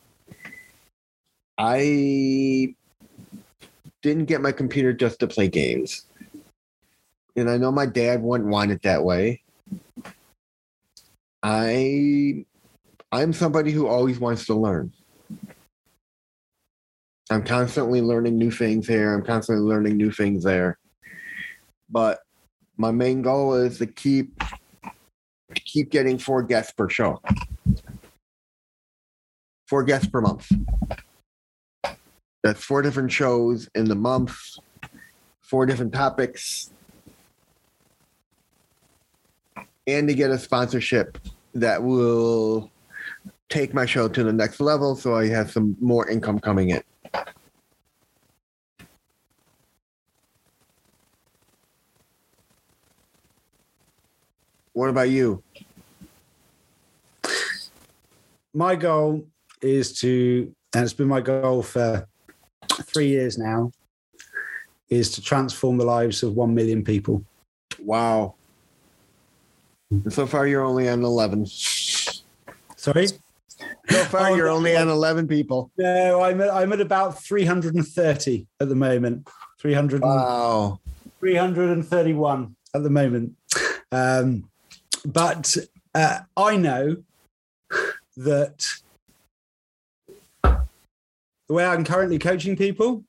I 1.56 2.74
didn't 4.02 4.26
get 4.26 4.40
my 4.40 4.52
computer 4.52 4.92
just 4.92 5.18
to 5.20 5.26
play 5.26 5.48
games. 5.48 6.06
And 7.36 7.50
I 7.50 7.56
know 7.56 7.72
my 7.72 7.86
dad 7.86 8.22
wouldn't 8.22 8.50
want 8.50 8.70
it 8.70 8.82
that 8.82 9.04
way. 9.04 9.42
I 11.42 12.44
I'm 13.10 13.32
somebody 13.32 13.72
who 13.72 13.86
always 13.86 14.18
wants 14.18 14.46
to 14.46 14.54
learn. 14.54 14.92
I'm 17.30 17.44
constantly 17.44 18.00
learning 18.00 18.38
new 18.38 18.50
things 18.50 18.86
here. 18.86 19.14
I'm 19.14 19.24
constantly 19.24 19.64
learning 19.64 19.96
new 19.96 20.10
things 20.10 20.44
there. 20.44 20.78
But 21.90 22.20
my 22.76 22.90
main 22.90 23.22
goal 23.22 23.54
is 23.54 23.78
to 23.78 23.86
keep 23.86 24.42
keep 25.54 25.90
getting 25.90 26.18
four 26.18 26.42
guests 26.42 26.72
per 26.72 26.88
show. 26.88 27.20
Four 29.66 29.84
guests 29.84 30.08
per 30.08 30.20
month. 30.20 30.50
That's 32.42 32.64
four 32.64 32.82
different 32.82 33.12
shows 33.12 33.68
in 33.74 33.86
the 33.86 33.94
month, 33.94 34.34
four 35.40 35.66
different 35.66 35.92
topics, 35.92 36.70
and 39.86 40.08
to 40.08 40.14
get 40.14 40.30
a 40.30 40.38
sponsorship 40.38 41.18
that 41.54 41.82
will 41.82 42.70
take 43.48 43.74
my 43.74 43.84
show 43.84 44.08
to 44.08 44.22
the 44.22 44.32
next 44.32 44.60
level 44.60 44.94
so 44.94 45.16
I 45.16 45.26
have 45.28 45.50
some 45.50 45.76
more 45.80 46.08
income 46.08 46.38
coming 46.38 46.70
in. 46.70 46.82
What 54.78 54.90
about 54.90 55.10
you? 55.10 55.42
My 58.54 58.76
goal 58.76 59.26
is 59.60 59.98
to, 60.02 60.54
and 60.72 60.84
it's 60.84 60.92
been 60.92 61.08
my 61.08 61.20
goal 61.20 61.64
for 61.64 62.06
three 62.82 63.08
years 63.08 63.38
now, 63.38 63.72
is 64.88 65.10
to 65.16 65.20
transform 65.20 65.78
the 65.78 65.84
lives 65.84 66.22
of 66.22 66.36
1 66.36 66.54
million 66.54 66.84
people. 66.84 67.24
Wow. 67.80 68.36
So 70.10 70.28
far, 70.28 70.46
you're 70.46 70.64
only 70.64 70.88
on 70.88 71.02
11. 71.02 71.46
Sorry? 71.46 73.08
So 73.08 74.04
far, 74.04 74.30
Oh, 74.30 74.34
you're 74.36 74.46
no. 74.46 74.54
only 74.54 74.76
on 74.76 74.88
11 74.88 75.26
people. 75.26 75.72
No, 75.76 76.22
I'm 76.22 76.40
at, 76.40 76.50
I'm 76.54 76.72
at 76.72 76.80
about 76.80 77.20
330 77.20 78.46
at 78.60 78.68
the 78.68 78.76
moment. 78.76 79.28
300, 79.58 80.02
Wow. 80.02 80.78
331 81.18 82.54
at 82.76 82.82
the 82.84 82.90
moment. 82.90 83.34
Um, 83.90 84.47
but 85.04 85.56
uh, 85.94 86.20
I 86.36 86.56
know 86.56 86.96
that 88.16 88.64
the 90.40 91.54
way 91.54 91.64
I'm 91.64 91.84
currently 91.84 92.18
coaching 92.18 92.56
people, 92.56 93.04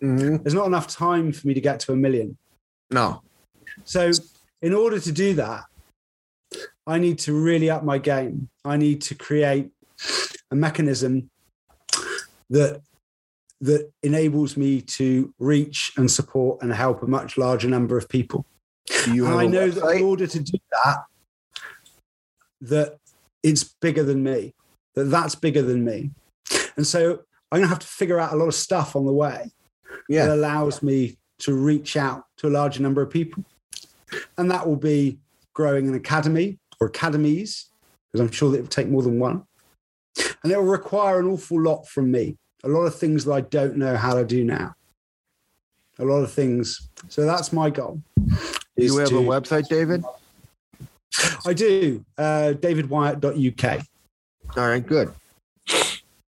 hmm 0.00 0.36
there's 0.36 0.54
not 0.54 0.66
enough 0.66 0.86
time 0.86 1.32
for 1.32 1.46
me 1.48 1.54
to 1.54 1.60
get 1.60 1.80
to 1.80 1.92
a 1.92 1.96
million. 1.96 2.36
No. 2.90 3.22
So, 3.84 4.10
in 4.62 4.72
order 4.72 4.98
to 5.00 5.12
do 5.12 5.34
that, 5.34 5.64
I 6.86 6.98
need 6.98 7.18
to 7.20 7.32
really 7.32 7.68
up 7.70 7.84
my 7.84 7.98
game. 7.98 8.48
I 8.64 8.76
need 8.76 9.02
to 9.02 9.14
create 9.14 9.70
a 10.50 10.56
mechanism 10.56 11.30
that 12.50 12.80
that 13.60 13.90
enables 14.02 14.56
me 14.56 14.80
to 14.80 15.34
reach 15.38 15.92
and 15.96 16.10
support 16.10 16.62
and 16.62 16.72
help 16.72 17.02
a 17.02 17.06
much 17.06 17.36
larger 17.36 17.68
number 17.68 17.98
of 17.98 18.08
people. 18.08 18.46
Do 19.04 19.14
you 19.14 19.24
And 19.24 19.34
have 19.34 19.42
I 19.42 19.46
know 19.46 19.68
that 19.68 19.96
in 19.96 20.02
order 20.02 20.26
to 20.26 20.38
do 20.38 20.58
that, 20.84 20.98
that 22.60 22.98
it's 23.42 23.64
bigger 23.64 24.02
than 24.02 24.22
me. 24.22 24.54
That 24.94 25.04
that's 25.04 25.34
bigger 25.34 25.62
than 25.62 25.84
me. 25.84 26.10
And 26.76 26.86
so 26.86 27.20
I'm 27.50 27.58
going 27.58 27.62
to 27.62 27.68
have 27.68 27.78
to 27.80 27.86
figure 27.86 28.18
out 28.18 28.32
a 28.32 28.36
lot 28.36 28.48
of 28.48 28.54
stuff 28.54 28.96
on 28.96 29.06
the 29.06 29.12
way 29.12 29.50
that 29.90 30.02
Yeah. 30.08 30.34
allows 30.34 30.82
me 30.82 31.18
to 31.40 31.54
reach 31.54 31.96
out 31.96 32.24
to 32.38 32.48
a 32.48 32.50
larger 32.50 32.82
number 32.82 33.00
of 33.00 33.10
people. 33.10 33.44
And 34.36 34.50
that 34.50 34.66
will 34.66 34.76
be 34.76 35.18
growing 35.54 35.88
an 35.88 35.94
academy 35.94 36.58
or 36.80 36.88
academies, 36.88 37.66
because 38.06 38.20
I'm 38.20 38.30
sure 38.32 38.50
that 38.50 38.58
it 38.58 38.62
will 38.62 38.68
take 38.68 38.88
more 38.88 39.02
than 39.02 39.18
one. 39.18 39.44
And 40.42 40.52
it 40.52 40.56
will 40.56 40.64
require 40.64 41.20
an 41.20 41.26
awful 41.26 41.60
lot 41.60 41.86
from 41.86 42.10
me, 42.10 42.36
a 42.64 42.68
lot 42.68 42.82
of 42.82 42.94
things 42.94 43.24
that 43.24 43.32
I 43.32 43.40
don't 43.42 43.76
know 43.76 43.96
how 43.96 44.14
to 44.14 44.24
do 44.24 44.44
now. 44.44 44.74
A 45.98 46.04
lot 46.04 46.22
of 46.22 46.32
things. 46.32 46.88
So 47.08 47.24
that's 47.24 47.52
my 47.52 47.70
goal. 47.70 48.02
Do 48.16 48.36
is 48.76 48.92
you 48.92 48.98
have 48.98 49.12
a 49.12 49.14
website, 49.14 49.68
David? 49.68 50.04
I 51.46 51.52
do. 51.52 52.04
Uh, 52.16 52.54
DavidWyatt.uk. 52.56 53.82
All 54.56 54.68
right, 54.68 54.86
good. 54.86 55.12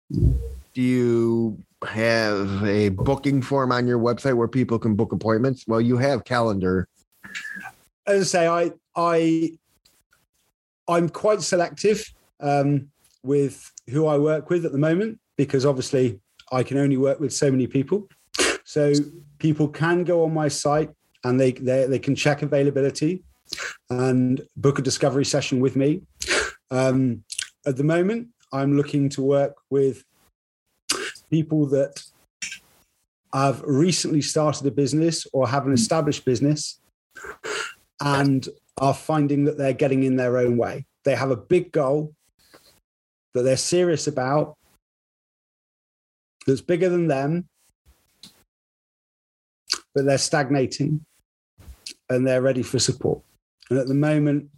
Do 0.08 0.82
you 0.82 1.58
have 1.86 2.64
a 2.64 2.88
booking 2.90 3.42
form 3.42 3.72
on 3.72 3.86
your 3.86 3.98
website 3.98 4.34
where 4.34 4.48
people 4.48 4.78
can 4.78 4.94
book 4.94 5.12
appointments? 5.12 5.64
Well, 5.66 5.80
you 5.80 5.96
have 5.98 6.24
calendar. 6.24 6.88
As 8.06 8.34
I 8.34 8.38
say, 8.38 8.48
I 8.48 8.72
I 8.96 9.52
I'm 10.88 11.08
quite 11.08 11.42
selective 11.42 12.12
um, 12.40 12.88
with 13.22 13.70
who 13.90 14.06
I 14.06 14.16
work 14.18 14.50
with 14.50 14.64
at 14.64 14.72
the 14.72 14.78
moment 14.78 15.18
because 15.36 15.66
obviously 15.66 16.20
I 16.50 16.62
can 16.62 16.78
only 16.78 16.96
work 16.96 17.20
with 17.20 17.32
so 17.32 17.50
many 17.50 17.66
people. 17.66 18.08
So 18.64 18.92
people 19.38 19.68
can 19.68 20.04
go 20.04 20.24
on 20.24 20.32
my 20.32 20.48
site 20.48 20.90
and 21.24 21.38
they 21.38 21.52
they, 21.52 21.86
they 21.86 21.98
can 21.98 22.14
check 22.14 22.42
availability 22.42 23.22
and 23.90 24.40
book 24.56 24.78
a 24.78 24.82
discovery 24.82 25.24
session 25.24 25.60
with 25.60 25.76
me. 25.76 26.02
Um, 26.70 27.24
at 27.66 27.76
the 27.76 27.84
moment, 27.84 28.28
I'm 28.52 28.76
looking 28.76 29.08
to 29.10 29.22
work 29.22 29.56
with 29.70 30.04
people 31.30 31.66
that 31.66 32.02
have 33.32 33.62
recently 33.62 34.22
started 34.22 34.66
a 34.66 34.70
business 34.70 35.26
or 35.32 35.48
have 35.48 35.66
an 35.66 35.72
established 35.72 36.24
business 36.24 36.80
and 38.00 38.48
are 38.78 38.94
finding 38.94 39.44
that 39.44 39.58
they're 39.58 39.72
getting 39.72 40.04
in 40.04 40.16
their 40.16 40.38
own 40.38 40.56
way. 40.56 40.86
They 41.04 41.14
have 41.14 41.30
a 41.30 41.36
big 41.36 41.72
goal 41.72 42.14
that 43.34 43.42
they're 43.42 43.56
serious 43.56 44.06
about, 44.06 44.56
that's 46.46 46.60
bigger 46.60 46.88
than 46.88 47.08
them, 47.08 47.48
but 49.94 50.06
they're 50.06 50.16
stagnating 50.16 51.04
and 52.08 52.26
they're 52.26 52.42
ready 52.42 52.62
for 52.62 52.78
support. 52.78 53.20
And 53.70 53.78
at 53.78 53.86
the 53.86 53.94
moment, 53.94 54.50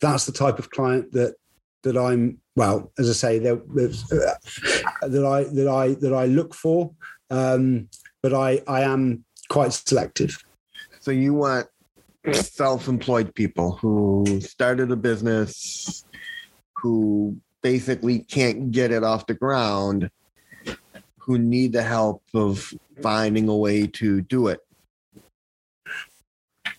that's 0.00 0.26
the 0.26 0.32
type 0.32 0.58
of 0.58 0.70
client 0.70 1.12
that 1.12 1.36
that 1.82 1.96
I'm 1.96 2.38
well, 2.54 2.92
as 2.98 3.08
I 3.08 3.12
say, 3.12 3.38
there, 3.38 3.54
uh, 3.56 5.08
that 5.08 5.24
I 5.26 5.44
that 5.44 5.68
I 5.68 5.94
that 5.94 6.12
I 6.12 6.26
look 6.26 6.54
for, 6.54 6.92
um, 7.30 7.88
but 8.22 8.34
I 8.34 8.62
I 8.66 8.82
am 8.82 9.24
quite 9.48 9.72
selective. 9.72 10.42
So 11.00 11.10
you 11.10 11.34
want 11.34 11.66
self-employed 12.32 13.34
people 13.34 13.72
who 13.72 14.40
started 14.40 14.92
a 14.92 14.96
business, 14.96 16.04
who 16.76 17.36
basically 17.62 18.20
can't 18.20 18.70
get 18.70 18.92
it 18.92 19.02
off 19.02 19.26
the 19.26 19.34
ground, 19.34 20.10
who 21.18 21.38
need 21.38 21.72
the 21.72 21.82
help 21.82 22.22
of 22.34 22.72
finding 23.02 23.48
a 23.48 23.56
way 23.56 23.86
to 23.86 24.20
do 24.22 24.48
it. 24.48 24.60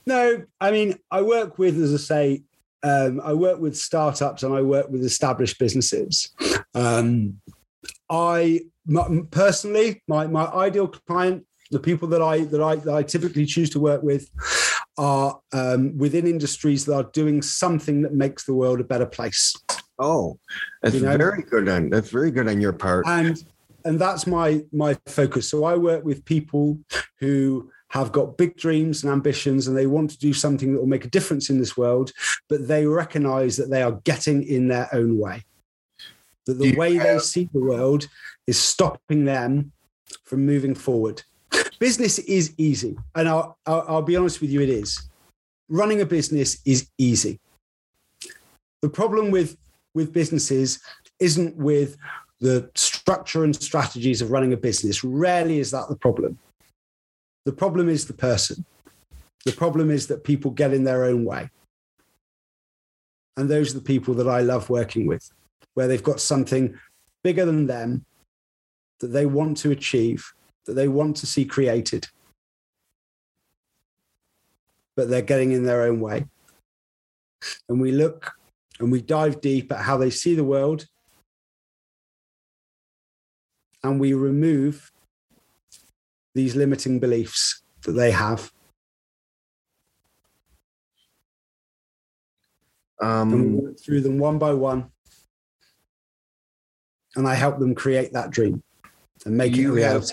No, 0.06 0.44
I 0.60 0.72
mean, 0.72 0.98
I 1.12 1.22
work 1.22 1.58
with, 1.58 1.82
as 1.82 1.94
I 1.94 1.98
say, 1.98 2.44
um, 2.84 3.22
I 3.24 3.34
work 3.34 3.60
with 3.60 3.78
startups 3.78 4.44
and 4.44 4.54
I 4.54 4.62
work 4.62 4.90
with 4.90 5.04
established 5.06 5.58
businesses. 5.60 6.30
Um, 6.76 7.40
I 8.10 8.62
m- 8.90 9.28
personally, 9.32 10.02
my 10.08 10.28
my 10.28 10.46
ideal 10.48 10.88
client, 10.90 11.46
the 11.72 11.80
people 11.80 12.08
that 12.10 12.22
I 12.22 12.40
that 12.46 12.62
I 12.62 12.76
that 12.76 12.94
I 12.94 13.04
typically 13.04 13.46
choose 13.46 13.70
to 13.72 13.80
work 13.80 14.04
with, 14.04 14.30
are 14.98 15.40
um, 15.54 15.98
within 15.98 16.28
industries 16.28 16.86
that 16.86 16.94
are 16.96 17.10
doing 17.14 17.42
something 17.42 18.02
that 18.02 18.14
makes 18.14 18.44
the 18.46 18.54
world 18.54 18.82
a 18.82 18.84
better 18.84 19.06
place. 19.06 19.56
Oh, 20.00 20.38
that's 20.82 20.96
You 20.96 21.02
know? 21.02 21.18
very 21.18 21.44
good 21.44 21.70
on 21.70 21.90
that's 21.90 22.10
very 22.10 22.32
good 22.32 22.48
on 22.50 22.60
your 22.60 22.74
part. 22.74 23.06
and 23.08 23.42
and 23.86 24.00
that's 24.00 24.26
my 24.26 24.64
my 24.72 24.98
focus 25.08 25.50
so 25.50 25.66
i 25.66 25.76
work 25.76 26.06
with 26.06 26.24
people 26.24 26.80
who 27.20 27.70
have 27.94 28.12
got 28.12 28.38
big 28.38 28.58
dreams 28.58 29.04
and 29.04 29.14
ambitions 29.14 29.68
and 29.68 29.78
they 29.78 29.86
want 29.86 30.10
to 30.10 30.18
do 30.18 30.34
something 30.34 30.74
that 30.74 30.80
will 30.80 30.88
make 30.88 31.06
a 31.06 31.10
difference 31.10 31.52
in 31.52 31.60
this 31.60 31.78
world 31.78 32.12
but 32.50 32.68
they 32.68 32.88
recognize 32.88 33.56
that 33.56 33.70
they 33.70 33.84
are 33.84 34.02
getting 34.04 34.42
in 34.42 34.68
their 34.68 34.90
own 34.94 35.20
way. 35.20 35.44
That 36.48 36.56
the 36.56 36.76
way 36.76 36.98
they 36.98 37.20
see 37.20 37.48
the 37.54 37.60
world 37.60 38.08
is 38.48 38.58
stopping 38.58 39.26
them 39.26 39.72
from 40.24 40.44
moving 40.44 40.74
forward. 40.74 41.22
Business 41.78 42.18
is 42.18 42.56
easy 42.58 42.98
and 43.14 43.30
I'll, 43.30 43.60
I'll, 43.68 43.86
I'll 43.88 44.02
be 44.02 44.16
honest 44.16 44.42
with 44.42 44.50
you 44.50 44.62
it 44.62 44.70
is. 44.70 45.08
Running 45.70 46.02
a 46.02 46.06
business 46.06 46.62
is 46.66 46.90
easy. 46.98 47.40
The 48.82 48.90
problem 48.90 49.30
with 49.30 49.56
with 49.94 50.12
businesses 50.12 50.80
isn't 51.20 51.56
with 51.56 51.96
the 52.42 52.72
structure 52.74 53.44
and 53.44 53.56
strategies 53.56 54.24
of 54.24 54.32
running 54.32 54.52
a 54.52 54.58
business. 54.58 55.04
Rarely 55.04 55.60
is 55.60 55.70
that 55.70 55.90
the 55.90 55.96
problem. 55.96 56.40
The 57.46 57.54
problem 57.54 57.90
is 57.90 58.06
the 58.06 58.14
person. 58.14 58.66
The 59.46 59.52
problem 59.52 59.92
is 59.92 60.08
that 60.08 60.24
people 60.24 60.52
get 60.52 60.74
in 60.74 60.84
their 60.84 61.04
own 61.04 61.26
way. 61.26 61.50
And 63.36 63.50
those 63.50 63.72
are 63.72 63.80
the 63.80 63.84
people 63.84 64.14
that 64.16 64.28
I 64.28 64.42
love 64.42 64.70
working 64.70 65.08
with, 65.08 65.30
where 65.74 65.88
they've 65.88 66.04
got 66.04 66.20
something 66.20 66.80
bigger 67.24 67.46
than 67.46 67.68
them 67.68 68.06
that 69.00 69.08
they 69.08 69.26
want 69.26 69.58
to 69.58 69.72
achieve, 69.72 70.34
that 70.66 70.74
they 70.74 70.88
want 70.88 71.18
to 71.18 71.26
see 71.26 71.44
created, 71.44 72.08
but 74.96 75.10
they're 75.10 75.22
getting 75.22 75.52
in 75.52 75.66
their 75.66 75.82
own 75.82 76.00
way. 76.00 76.26
And 77.68 77.82
we 77.82 77.92
look 77.92 78.34
and 78.80 78.92
we 78.92 79.02
dive 79.02 79.42
deep 79.42 79.72
at 79.72 79.80
how 79.82 79.98
they 79.98 80.10
see 80.10 80.36
the 80.36 80.44
world 80.44 80.86
and 83.84 84.00
we 84.00 84.14
remove 84.14 84.93
these 86.34 86.56
limiting 86.56 87.00
beliefs 87.00 87.62
that 87.84 87.94
they 87.94 88.12
have. 88.12 88.52
Um, 93.02 93.34
and 93.34 93.62
we 93.62 93.74
through 93.74 94.02
them 94.02 94.18
one 94.18 94.38
by 94.38 94.54
one. 94.54 94.90
And 97.16 97.28
I 97.28 97.36
help 97.36 97.60
them 97.60 97.76
create 97.76 98.14
that 98.14 98.32
dream 98.32 98.64
and 99.26 99.38
make 99.38 99.54
Do 99.54 99.60
it 99.60 99.64
you 99.64 99.76
have- 99.76 100.10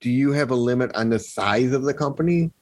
do 0.00 0.10
you 0.10 0.32
have 0.32 0.50
a 0.50 0.54
limit 0.54 0.94
on 0.94 1.08
the 1.08 1.18
size 1.18 1.72
of 1.72 1.82
the 1.82 1.94
company? 1.94 2.52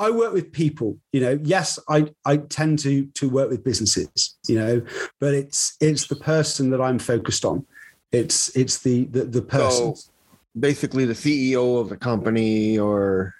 I 0.00 0.10
work 0.10 0.32
with 0.32 0.50
people, 0.50 0.98
you 1.12 1.20
know. 1.20 1.38
Yes, 1.44 1.78
I, 1.88 2.12
I 2.24 2.38
tend 2.38 2.80
to 2.80 3.06
to 3.06 3.28
work 3.28 3.48
with 3.48 3.62
businesses, 3.62 4.36
you 4.48 4.56
know, 4.56 4.82
but 5.20 5.34
it's 5.34 5.76
it's 5.80 6.08
the 6.08 6.16
person 6.16 6.70
that 6.70 6.80
I'm 6.80 6.98
focused 6.98 7.44
on. 7.44 7.64
It's 8.10 8.54
it's 8.56 8.78
the 8.78 9.04
the, 9.04 9.24
the 9.24 9.42
person. 9.42 9.94
So 9.94 10.10
basically, 10.58 11.04
the 11.04 11.14
CEO 11.14 11.80
of 11.80 11.88
the 11.88 11.96
company, 11.96 12.78
or 12.78 13.34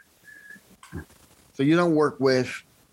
so 1.55 1.62
you 1.62 1.77
don't 1.77 1.94
work 1.94 2.18
with. 2.20 2.51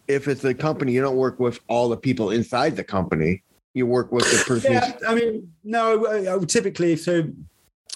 If 0.08 0.28
it's 0.28 0.44
a 0.46 0.54
company, 0.54 0.94
you 0.94 1.02
don't 1.02 1.18
work 1.18 1.40
with 1.40 1.60
all 1.68 1.90
the 1.90 1.98
people 1.98 2.32
inside 2.32 2.76
the 2.78 2.84
company. 2.84 3.44
You 3.74 3.86
work 3.86 4.12
with 4.12 4.24
the 4.26 4.44
person. 4.46 4.74
Yeah, 4.74 4.98
I 5.08 5.14
mean, 5.14 5.52
no, 5.64 6.44
typically, 6.46 6.96
so, 6.96 7.24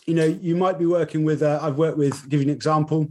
you 0.06 0.14
know, 0.14 0.26
you 0.26 0.56
might 0.58 0.78
be 0.78 0.86
working 0.86 1.24
with, 1.24 1.42
uh, 1.42 1.60
I've 1.62 1.78
worked 1.78 1.98
with, 1.98 2.28
give 2.30 2.42
you 2.42 2.48
an 2.48 2.54
example. 2.54 3.08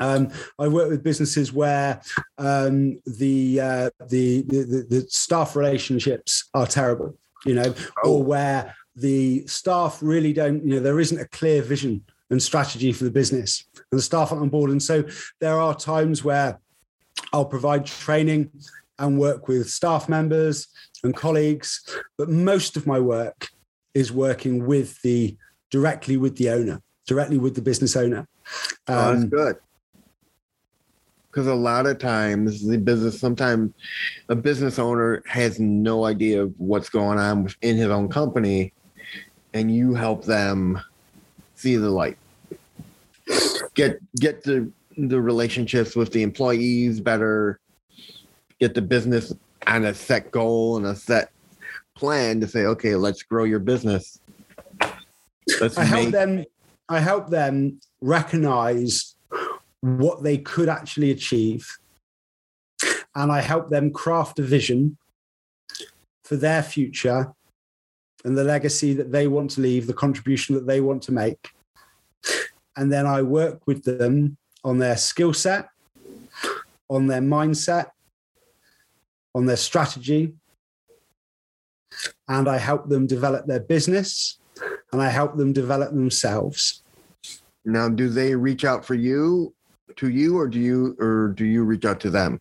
Um, 0.00 0.30
I 0.58 0.66
work 0.68 0.90
with 0.90 1.04
businesses 1.04 1.52
where 1.52 2.02
um, 2.36 2.98
the, 3.06 3.60
uh, 3.60 3.90
the, 4.08 4.42
the, 4.42 4.62
the 4.64 4.86
the 4.90 5.06
staff 5.08 5.54
relationships 5.56 6.48
are 6.52 6.66
terrible, 6.66 7.16
you 7.46 7.54
know, 7.54 7.72
Oh. 8.04 8.10
or 8.16 8.24
where 8.24 8.74
the 8.96 9.46
staff 9.46 10.00
really 10.02 10.32
don't, 10.32 10.64
you 10.66 10.74
know, 10.74 10.80
there 10.80 11.00
isn't 11.00 11.18
a 11.20 11.28
clear 11.28 11.62
vision 11.62 12.04
and 12.30 12.42
strategy 12.42 12.92
for 12.92 13.04
the 13.04 13.10
business 13.10 13.64
and 13.90 13.98
the 13.98 14.02
staff 14.02 14.32
aren't 14.32 14.42
on 14.42 14.48
board. 14.48 14.70
And 14.70 14.82
so 14.82 15.04
there 15.40 15.60
are 15.60 15.74
times 15.74 16.24
where 16.24 16.58
I'll 17.32 17.44
provide 17.44 17.86
training 17.86 18.50
and 18.98 19.18
work 19.18 19.48
with 19.48 19.68
staff 19.70 20.08
members 20.08 20.68
and 21.04 21.14
colleagues, 21.14 21.82
but 22.18 22.28
most 22.28 22.76
of 22.76 22.86
my 22.86 22.98
work 22.98 23.48
is 23.94 24.10
working 24.12 24.66
with 24.66 25.00
the 25.02 25.36
directly 25.70 26.16
with 26.16 26.36
the 26.36 26.50
owner, 26.50 26.82
directly 27.06 27.38
with 27.38 27.54
the 27.54 27.62
business 27.62 27.96
owner. 27.96 28.26
Oh, 28.88 29.12
that's 29.12 29.24
Um, 29.24 29.28
good. 29.28 29.56
Because 31.30 31.48
a 31.48 31.54
lot 31.54 31.86
of 31.86 31.98
times 31.98 32.66
the 32.66 32.78
business, 32.78 33.20
sometimes 33.20 33.72
a 34.30 34.34
business 34.34 34.78
owner 34.78 35.22
has 35.26 35.60
no 35.60 36.06
idea 36.06 36.42
of 36.42 36.54
what's 36.56 36.88
going 36.88 37.18
on 37.18 37.44
within 37.44 37.76
his 37.76 37.88
own 37.88 38.08
company, 38.08 38.72
and 39.52 39.74
you 39.74 39.92
help 39.92 40.24
them 40.24 40.80
see 41.56 41.76
the 41.76 41.90
light. 41.90 42.16
Get 43.74 43.98
get 44.16 44.44
the 44.44 44.70
the 44.96 45.20
relationships 45.20 45.96
with 45.96 46.12
the 46.12 46.22
employees 46.22 47.00
better. 47.00 47.58
Get 48.60 48.74
the 48.74 48.82
business 48.82 49.34
on 49.66 49.84
a 49.84 49.94
set 49.94 50.30
goal 50.30 50.76
and 50.76 50.86
a 50.86 50.94
set 50.94 51.30
plan 51.94 52.40
to 52.40 52.48
say, 52.48 52.66
okay, 52.66 52.94
let's 52.94 53.22
grow 53.22 53.44
your 53.44 53.58
business. 53.58 54.20
Let's 55.60 55.76
I 55.76 55.84
help 55.84 56.10
them. 56.10 56.44
I 56.88 57.00
help 57.00 57.30
them 57.30 57.80
recognize 58.00 59.16
what 59.80 60.22
they 60.22 60.38
could 60.38 60.68
actually 60.68 61.10
achieve, 61.10 61.78
and 63.14 63.32
I 63.32 63.40
help 63.40 63.70
them 63.70 63.90
craft 63.90 64.38
a 64.38 64.42
vision 64.42 64.96
for 66.24 66.36
their 66.36 66.62
future 66.62 67.32
and 68.26 68.36
the 68.36 68.42
legacy 68.42 68.92
that 68.92 69.12
they 69.12 69.28
want 69.28 69.52
to 69.52 69.60
leave, 69.60 69.86
the 69.86 69.94
contribution 69.94 70.56
that 70.56 70.66
they 70.66 70.80
want 70.80 71.00
to 71.00 71.12
make. 71.12 71.50
And 72.76 72.92
then 72.92 73.06
I 73.06 73.22
work 73.22 73.64
with 73.66 73.84
them 73.84 74.36
on 74.64 74.78
their 74.78 74.96
skill 74.96 75.32
set, 75.32 75.68
on 76.90 77.06
their 77.06 77.20
mindset, 77.20 77.92
on 79.32 79.46
their 79.46 79.56
strategy, 79.56 80.34
and 82.26 82.48
I 82.48 82.58
help 82.58 82.88
them 82.88 83.06
develop 83.06 83.46
their 83.46 83.60
business 83.60 84.38
and 84.92 85.00
I 85.00 85.08
help 85.08 85.36
them 85.36 85.52
develop 85.52 85.92
themselves. 85.92 86.82
Now, 87.64 87.88
do 87.88 88.08
they 88.08 88.34
reach 88.34 88.64
out 88.64 88.84
for 88.84 88.94
you, 88.94 89.54
to 89.96 90.08
you, 90.08 90.36
or 90.36 90.48
do 90.48 90.58
you, 90.58 90.96
or 90.98 91.28
do 91.28 91.44
you 91.44 91.62
reach 91.62 91.84
out 91.84 92.00
to 92.00 92.10
them? 92.10 92.40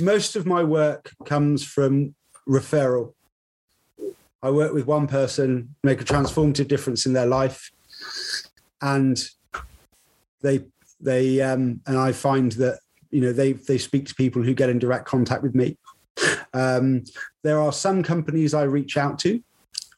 Most 0.00 0.34
of 0.34 0.44
my 0.44 0.64
work 0.64 1.12
comes 1.24 1.64
from 1.64 2.16
referral. 2.48 3.14
I 4.42 4.50
work 4.50 4.72
with 4.72 4.86
one 4.86 5.06
person, 5.06 5.74
make 5.84 6.00
a 6.00 6.04
transformative 6.04 6.68
difference 6.68 7.06
in 7.06 7.12
their 7.12 7.26
life, 7.26 7.70
and 8.80 9.22
they 10.40 10.64
they 11.00 11.40
um, 11.40 11.80
and 11.86 11.96
I 11.96 12.12
find 12.12 12.52
that 12.52 12.80
you 13.10 13.20
know 13.20 13.32
they 13.32 13.52
they 13.52 13.78
speak 13.78 14.06
to 14.06 14.14
people 14.14 14.42
who 14.42 14.54
get 14.54 14.68
in 14.70 14.78
direct 14.78 15.06
contact 15.06 15.42
with 15.42 15.54
me. 15.54 15.78
Um, 16.52 17.04
there 17.42 17.60
are 17.60 17.72
some 17.72 18.02
companies 18.02 18.52
I 18.52 18.62
reach 18.64 18.96
out 18.96 19.18
to 19.20 19.40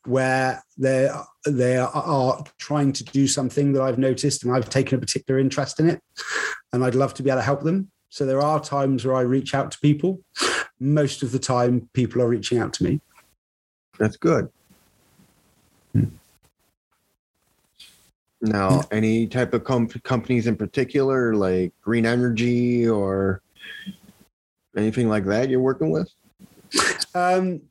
where 0.06 0.62
they 0.76 1.10
they 1.46 1.78
are 1.78 2.44
trying 2.58 2.92
to 2.92 3.04
do 3.04 3.26
something 3.26 3.72
that 3.72 3.82
I've 3.82 3.98
noticed 3.98 4.44
and 4.44 4.54
I've 4.54 4.68
taken 4.68 4.98
a 4.98 5.00
particular 5.00 5.40
interest 5.40 5.80
in 5.80 5.88
it, 5.88 6.02
and 6.72 6.84
I'd 6.84 6.94
love 6.94 7.14
to 7.14 7.22
be 7.22 7.30
able 7.30 7.40
to 7.40 7.44
help 7.44 7.62
them. 7.62 7.90
So 8.10 8.26
there 8.26 8.42
are 8.42 8.60
times 8.60 9.04
where 9.04 9.16
I 9.16 9.22
reach 9.22 9.54
out 9.54 9.70
to 9.72 9.78
people. 9.80 10.20
Most 10.78 11.22
of 11.22 11.32
the 11.32 11.38
time, 11.38 11.88
people 11.94 12.20
are 12.20 12.28
reaching 12.28 12.58
out 12.58 12.72
to 12.74 12.84
me. 12.84 13.00
That's 13.98 14.16
good. 14.16 14.48
Now, 18.40 18.82
any 18.90 19.26
type 19.26 19.54
of 19.54 19.64
com- 19.64 19.88
companies 19.88 20.46
in 20.46 20.56
particular, 20.56 21.34
like 21.34 21.72
green 21.80 22.04
energy 22.04 22.86
or 22.86 23.40
anything 24.76 25.08
like 25.08 25.24
that, 25.26 25.48
you're 25.48 25.60
working 25.60 25.90
with? 25.90 26.10
Um, 27.14 27.62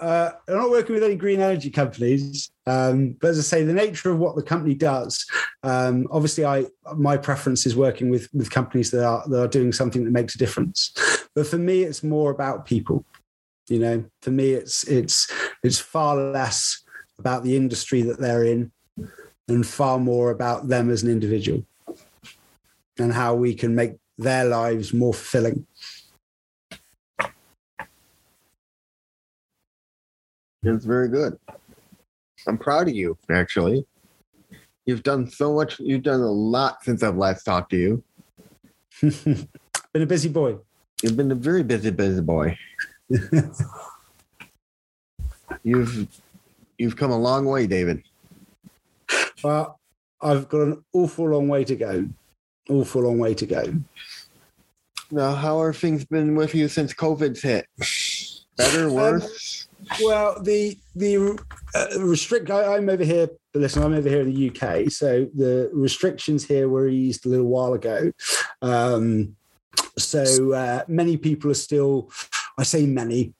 uh, 0.00 0.30
I'm 0.48 0.56
not 0.56 0.70
working 0.70 0.94
with 0.94 1.04
any 1.04 1.14
green 1.14 1.40
energy 1.40 1.70
companies, 1.70 2.50
um, 2.66 3.16
but 3.20 3.28
as 3.28 3.38
I 3.38 3.42
say, 3.42 3.62
the 3.62 3.72
nature 3.72 4.10
of 4.10 4.18
what 4.18 4.34
the 4.34 4.42
company 4.42 4.74
does, 4.74 5.24
um, 5.62 6.06
obviously, 6.10 6.44
I 6.44 6.66
my 6.96 7.16
preference 7.16 7.66
is 7.66 7.76
working 7.76 8.10
with 8.10 8.28
with 8.32 8.50
companies 8.50 8.90
that 8.92 9.04
are 9.04 9.28
that 9.28 9.40
are 9.40 9.48
doing 9.48 9.72
something 9.72 10.04
that 10.04 10.10
makes 10.10 10.34
a 10.34 10.38
difference. 10.38 10.92
But 11.34 11.46
for 11.46 11.58
me, 11.58 11.82
it's 11.82 12.02
more 12.02 12.30
about 12.30 12.64
people. 12.64 13.04
You 13.68 13.78
know, 13.80 14.04
for 14.22 14.30
me, 14.30 14.52
it's 14.52 14.84
it's 14.84 15.30
it's 15.62 15.78
far 15.78 16.16
less 16.16 16.82
about 17.18 17.42
the 17.42 17.56
industry 17.56 18.02
that 18.02 18.20
they're 18.20 18.44
in, 18.44 18.70
and 19.48 19.66
far 19.66 19.98
more 19.98 20.30
about 20.30 20.68
them 20.68 20.90
as 20.90 21.02
an 21.02 21.10
individual, 21.10 21.64
and 22.98 23.12
how 23.12 23.34
we 23.34 23.54
can 23.54 23.74
make 23.74 23.94
their 24.18 24.44
lives 24.44 24.92
more 24.92 25.14
fulfilling. 25.14 25.66
It's 30.62 30.84
very 30.84 31.08
good. 31.08 31.38
I'm 32.46 32.58
proud 32.58 32.88
of 32.88 32.94
you, 32.94 33.16
actually. 33.30 33.86
You've 34.86 35.02
done 35.02 35.30
so 35.30 35.54
much. 35.54 35.78
You've 35.78 36.02
done 36.02 36.20
a 36.20 36.30
lot 36.30 36.82
since 36.82 37.02
I've 37.02 37.16
last 37.16 37.44
talked 37.44 37.70
to 37.70 37.76
you. 37.76 38.02
Been 39.02 40.02
a 40.02 40.06
busy 40.06 40.28
boy. 40.28 40.58
You've 41.02 41.16
been 41.16 41.30
a 41.30 41.36
very 41.36 41.62
busy, 41.62 41.90
busy 41.90 42.20
boy. 42.20 42.58
You've 45.62 46.08
you've 46.78 46.96
come 46.96 47.10
a 47.10 47.18
long 47.18 47.44
way, 47.44 47.66
David. 47.66 48.02
Well, 49.42 49.78
I've 50.20 50.48
got 50.48 50.62
an 50.62 50.84
awful 50.92 51.28
long 51.28 51.48
way 51.48 51.64
to 51.64 51.76
go. 51.76 52.08
Awful 52.68 53.02
long 53.02 53.18
way 53.18 53.34
to 53.34 53.46
go. 53.46 53.74
Now, 55.10 55.34
how 55.34 55.60
are 55.60 55.72
things 55.72 56.04
been 56.04 56.34
with 56.34 56.54
you 56.54 56.68
since 56.68 56.92
COVID's 56.92 57.40
hit? 57.40 57.66
Better, 58.56 58.90
worse? 58.90 59.68
Well, 60.02 60.42
the 60.42 60.76
the 60.94 61.38
uh, 61.74 62.00
restrict. 62.00 62.50
I, 62.50 62.76
I'm 62.76 62.88
over 62.88 63.04
here. 63.04 63.28
But 63.52 63.62
listen, 63.62 63.82
I'm 63.82 63.94
over 63.94 64.08
here 64.08 64.20
in 64.20 64.34
the 64.34 64.50
UK, 64.50 64.90
so 64.90 65.26
the 65.34 65.70
restrictions 65.72 66.44
here 66.44 66.68
were 66.68 66.88
eased 66.88 67.24
a 67.24 67.28
little 67.30 67.46
while 67.46 67.72
ago. 67.72 68.12
Um, 68.60 69.36
so 69.96 70.52
uh, 70.52 70.82
many 70.88 71.16
people 71.16 71.50
are 71.50 71.54
still. 71.54 72.10
I 72.58 72.64
say 72.64 72.84
many. 72.84 73.32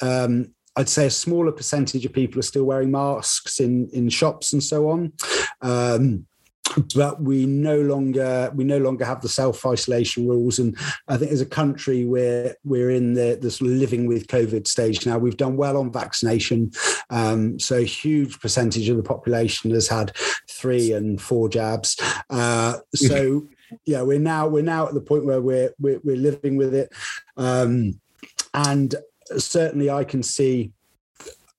Um, 0.00 0.54
I'd 0.76 0.88
say 0.88 1.06
a 1.06 1.10
smaller 1.10 1.52
percentage 1.52 2.04
of 2.04 2.12
people 2.12 2.38
are 2.38 2.42
still 2.42 2.64
wearing 2.64 2.90
masks 2.90 3.60
in 3.60 3.88
in 3.92 4.08
shops 4.08 4.52
and 4.52 4.62
so 4.62 4.90
on. 4.90 5.12
Um, 5.62 6.26
but 6.94 7.20
we 7.20 7.46
no 7.46 7.80
longer 7.80 8.50
we 8.54 8.64
no 8.64 8.78
longer 8.78 9.04
have 9.04 9.20
the 9.20 9.28
self 9.28 9.64
isolation 9.66 10.28
rules. 10.28 10.58
And 10.58 10.76
I 11.08 11.16
think 11.16 11.32
as 11.32 11.40
a 11.40 11.46
country, 11.46 12.04
we're 12.04 12.54
we're 12.64 12.90
in 12.90 13.14
the, 13.14 13.36
of 13.36 13.60
living 13.60 14.06
with 14.06 14.28
COVID 14.28 14.66
stage 14.66 15.06
now. 15.06 15.18
We've 15.18 15.36
done 15.36 15.56
well 15.56 15.76
on 15.76 15.92
vaccination, 15.92 16.72
um, 17.10 17.58
so 17.58 17.76
a 17.76 17.84
huge 17.84 18.40
percentage 18.40 18.88
of 18.88 18.96
the 18.96 19.02
population 19.02 19.70
has 19.72 19.88
had 19.88 20.12
three 20.48 20.92
and 20.92 21.20
four 21.20 21.48
jabs. 21.48 21.96
Uh, 22.28 22.78
so 22.94 23.46
yeah, 23.84 24.02
we're 24.02 24.18
now 24.18 24.46
we're 24.46 24.62
now 24.62 24.86
at 24.86 24.94
the 24.94 25.00
point 25.00 25.24
where 25.24 25.40
we're 25.40 25.72
we're, 25.78 26.00
we're 26.04 26.16
living 26.16 26.56
with 26.56 26.74
it, 26.74 26.92
um, 27.36 28.00
and 28.54 28.94
certainly 29.38 29.90
I 29.90 30.04
can 30.04 30.22
see 30.22 30.72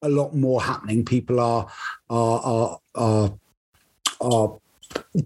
a 0.01 0.09
lot 0.09 0.35
more 0.35 0.61
happening. 0.61 1.05
People 1.05 1.39
are 1.39 1.67
are 2.09 2.39
are 2.39 2.79
are, 2.95 3.33
are 4.19 4.57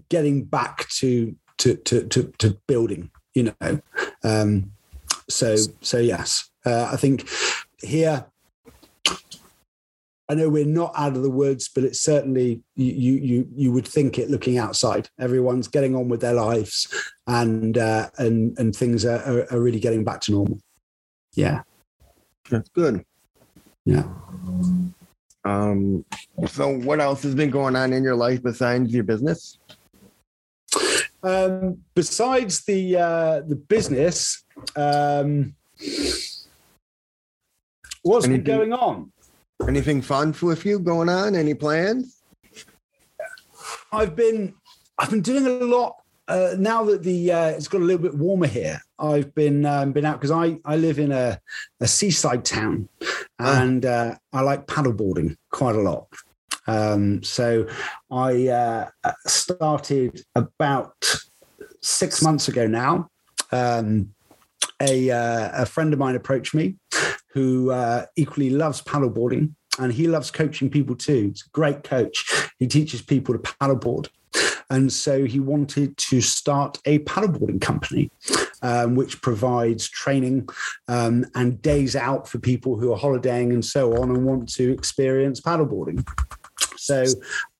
getting 0.08 0.44
back 0.44 0.88
to 0.90 1.34
to 1.58 1.76
to 1.76 2.06
to, 2.08 2.32
to 2.38 2.58
building. 2.66 3.10
You 3.34 3.54
know, 3.60 3.80
um, 4.24 4.72
so 5.28 5.56
so 5.80 5.98
yes, 5.98 6.50
uh, 6.64 6.90
I 6.92 6.96
think 6.96 7.28
here. 7.82 8.26
I 10.28 10.34
know 10.34 10.48
we're 10.48 10.66
not 10.66 10.92
out 10.96 11.14
of 11.14 11.22
the 11.22 11.30
woods, 11.30 11.70
but 11.72 11.84
it's 11.84 12.00
certainly 12.00 12.60
you 12.74 13.12
you 13.14 13.48
you 13.54 13.70
would 13.70 13.86
think 13.86 14.18
it 14.18 14.28
looking 14.28 14.58
outside. 14.58 15.08
Everyone's 15.20 15.68
getting 15.68 15.94
on 15.94 16.08
with 16.08 16.20
their 16.20 16.32
lives, 16.32 16.88
and 17.28 17.78
uh, 17.78 18.10
and 18.18 18.58
and 18.58 18.74
things 18.74 19.04
are, 19.04 19.22
are, 19.22 19.52
are 19.52 19.60
really 19.60 19.78
getting 19.78 20.02
back 20.02 20.22
to 20.22 20.32
normal. 20.32 20.58
Yeah, 21.34 21.62
that's 22.48 22.68
good. 22.70 23.04
Yeah. 23.84 24.04
Um, 25.44 26.04
so 26.46 26.76
what 26.78 27.00
else 27.00 27.22
has 27.22 27.34
been 27.34 27.50
going 27.50 27.76
on 27.76 27.92
in 27.92 28.02
your 28.02 28.16
life 28.16 28.42
besides 28.42 28.92
your 28.92 29.04
business? 29.04 29.58
Um, 31.22 31.78
besides 31.94 32.64
the 32.64 32.96
uh, 32.96 33.40
the 33.46 33.56
business, 33.56 34.44
um, 34.74 35.54
what's 38.02 38.26
anything, 38.26 38.44
been 38.44 38.56
going 38.58 38.72
on? 38.72 39.12
Anything 39.66 40.02
fun 40.02 40.34
with 40.42 40.64
you 40.64 40.78
going 40.78 41.08
on? 41.08 41.34
Any 41.34 41.54
plans? 41.54 42.22
I've 43.92 44.14
been 44.14 44.54
I've 44.98 45.10
been 45.10 45.22
doing 45.22 45.46
a 45.46 45.64
lot 45.64 45.96
uh, 46.28 46.54
now 46.58 46.84
that 46.84 47.02
the 47.02 47.32
uh, 47.32 47.48
it's 47.50 47.68
got 47.68 47.80
a 47.80 47.84
little 47.84 48.02
bit 48.02 48.14
warmer 48.14 48.46
here. 48.46 48.80
I've 48.98 49.34
been 49.34 49.64
um, 49.64 49.92
been 49.92 50.04
out 50.04 50.20
because 50.20 50.30
I 50.30 50.58
I 50.64 50.76
live 50.76 50.98
in 50.98 51.12
a, 51.12 51.40
a 51.80 51.86
seaside 51.86 52.44
town, 52.44 52.88
ah. 53.38 53.62
and 53.62 53.84
uh, 53.84 54.14
I 54.32 54.40
like 54.40 54.66
paddleboarding 54.66 55.36
quite 55.50 55.76
a 55.76 55.80
lot. 55.80 56.06
Um, 56.66 57.22
so 57.22 57.68
I 58.10 58.48
uh, 58.48 58.88
started 59.26 60.22
about 60.34 60.94
six 61.80 62.22
months 62.22 62.48
ago 62.48 62.66
now. 62.66 63.08
Um, 63.52 64.12
a, 64.80 65.10
uh, 65.10 65.62
a 65.62 65.66
friend 65.66 65.92
of 65.92 65.98
mine 65.98 66.16
approached 66.16 66.54
me 66.54 66.76
who 67.30 67.70
uh, 67.70 68.06
equally 68.16 68.50
loves 68.50 68.82
paddleboarding 68.82 69.54
and 69.78 69.92
he 69.92 70.08
loves 70.08 70.30
coaching 70.30 70.70
people 70.70 70.96
too. 70.96 71.28
He's 71.28 71.44
a 71.46 71.50
great 71.50 71.84
coach. 71.84 72.50
He 72.58 72.66
teaches 72.66 73.02
people 73.02 73.34
to 73.34 73.40
paddleboard. 73.40 74.08
And 74.70 74.92
so 74.92 75.24
he 75.24 75.40
wanted 75.40 75.96
to 75.96 76.20
start 76.20 76.78
a 76.84 76.98
paddleboarding 77.00 77.60
company, 77.60 78.10
um, 78.62 78.96
which 78.96 79.22
provides 79.22 79.88
training 79.88 80.48
um, 80.88 81.24
and 81.34 81.62
days 81.62 81.94
out 81.94 82.28
for 82.28 82.38
people 82.38 82.76
who 82.76 82.92
are 82.92 82.98
holidaying 82.98 83.52
and 83.52 83.64
so 83.64 83.96
on 84.00 84.10
and 84.10 84.24
want 84.24 84.48
to 84.54 84.72
experience 84.72 85.40
paddleboarding. 85.40 86.06
So 86.76 87.04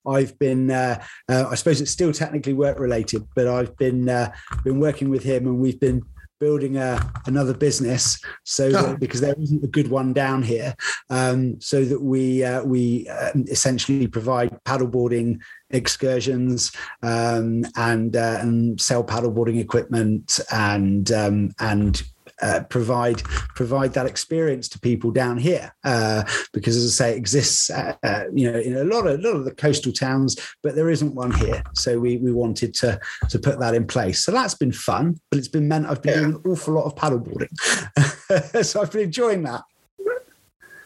I've 0.07 0.39
been, 0.39 0.71
uh, 0.71 1.03
uh, 1.29 1.47
I 1.51 1.55
suppose 1.55 1.81
it's 1.81 1.91
still 1.91 2.13
technically 2.13 2.53
work 2.53 2.79
related, 2.79 3.27
but 3.35 3.47
I've 3.47 3.77
been 3.77 4.09
uh, 4.09 4.33
been 4.65 4.79
working 4.79 5.11
with 5.11 5.25
him, 5.25 5.47
and 5.47 5.59
we've 5.59 5.81
been 5.81 6.05
building 6.39 6.77
a, 6.77 7.13
another 7.27 7.55
business 7.55 8.21
so 8.45 8.71
that, 8.71 8.85
oh. 8.85 8.97
because 8.97 9.21
there 9.21 9.35
isn't 9.41 9.65
a 9.65 9.69
good 9.69 9.89
one 9.89 10.13
down 10.13 10.43
here 10.43 10.75
um, 11.11 11.61
so 11.61 11.85
that 11.85 12.01
we 12.01 12.45
uh, 12.45 12.63
we 12.63 13.09
uh, 13.09 13.33
essentially 13.49 14.07
provide 14.07 14.51
paddleboarding 14.65 15.39
excursions 15.71 16.73
um, 17.03 17.65
and 17.77 18.17
uh, 18.17 18.39
and 18.41 18.81
sell 18.81 19.03
paddleboarding 19.03 19.59
equipment 19.59 20.39
and 20.53 21.11
um, 21.13 21.51
and 21.59 22.03
uh, 22.43 22.61
provide 22.69 23.23
provide 23.55 23.95
that 23.95 24.07
experience 24.07 24.69
to 24.69 24.79
people 24.79 25.11
down 25.11 25.39
here. 25.39 25.75
Uh, 25.85 26.25
because 26.53 26.77
as 26.77 26.85
I 26.85 27.05
say 27.05 27.13
it 27.13 27.17
exists 27.17 27.71
uh, 27.71 27.95
uh, 28.03 28.25
you 28.33 28.51
know 28.51 28.59
in 28.59 28.77
a 28.77 28.85
lot 28.85 29.07
of 29.07 29.19
a 29.19 29.23
lot 29.23 29.37
of 29.37 29.45
the 29.45 29.55
coastal 29.55 29.93
towns 29.93 30.37
but 30.63 30.75
there 30.75 30.91
isn't 30.91 31.15
one 31.15 31.33
here. 31.33 31.63
So 31.75 31.99
we 31.99 32.17
we 32.19 32.33
wanted 32.33 32.75
to 32.75 33.01
to 33.31 33.39
put 33.39 33.59
that 33.61 33.75
in 33.75 33.87
place. 33.87 34.23
So 34.25 34.33
that's 34.33 34.55
been 34.55 34.73
fun 34.73 35.19
but 35.31 35.39
it's 35.39 35.49
been 35.49 35.69
meant 35.69 35.87
I've 35.87 36.03
been 36.03 36.13
yeah. 36.13 36.21
doing 36.21 36.35
an 36.35 36.51
awful 36.51 36.75
lot 36.75 36.85
of 36.85 36.95
paddleboarding 36.95 38.65
so 38.65 38.83
I've 38.83 38.93
been 38.93 39.03
enjoying 39.03 39.43
that. 39.45 39.63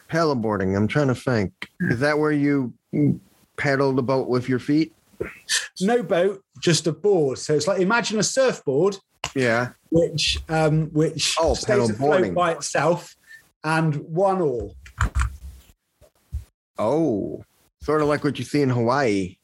Paddleboarding 0.09 0.75
I'm 0.75 0.87
trying 0.87 1.07
to 1.07 1.15
think. 1.15 1.69
Is 1.81 1.99
that 1.99 2.17
where 2.17 2.31
you 2.31 2.73
paddle 3.57 3.93
the 3.93 4.03
boat 4.03 4.27
with 4.27 4.49
your 4.49 4.59
feet? 4.59 4.93
No 5.79 6.03
boat 6.03 6.43
just 6.59 6.87
a 6.87 6.91
board. 6.91 7.37
So 7.39 7.53
it's 7.53 7.67
like 7.67 7.81
imagine 7.81 8.19
a 8.19 8.23
surfboard. 8.23 8.97
Yeah. 9.35 9.71
Which 9.91 10.39
um, 10.47 10.87
which 10.93 11.35
oh, 11.39 11.53
stays 11.53 11.89
afloat 11.89 12.33
by 12.33 12.53
itself 12.53 13.15
and 13.63 13.95
one 13.95 14.41
oar. 14.41 14.71
Oh, 16.77 17.43
sort 17.83 18.01
of 18.01 18.07
like 18.07 18.23
what 18.23 18.39
you 18.39 18.45
see 18.45 18.61
in 18.61 18.69
Hawaii. 18.69 19.37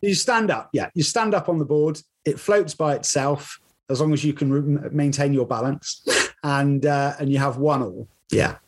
You 0.00 0.14
stand 0.14 0.50
up, 0.50 0.70
yeah. 0.72 0.90
You 0.94 1.02
stand 1.02 1.34
up 1.34 1.48
on 1.48 1.58
the 1.58 1.64
board. 1.64 2.00
It 2.24 2.38
floats 2.38 2.74
by 2.74 2.94
itself 2.94 3.60
as 3.90 4.00
long 4.00 4.12
as 4.12 4.24
you 4.24 4.32
can 4.32 4.52
re- 4.52 4.90
maintain 4.90 5.32
your 5.32 5.46
balance, 5.46 6.06
and 6.42 6.84
uh, 6.86 7.14
and 7.18 7.30
you 7.30 7.38
have 7.38 7.56
one 7.56 7.82
oar. 7.82 8.06
Yeah, 8.30 8.58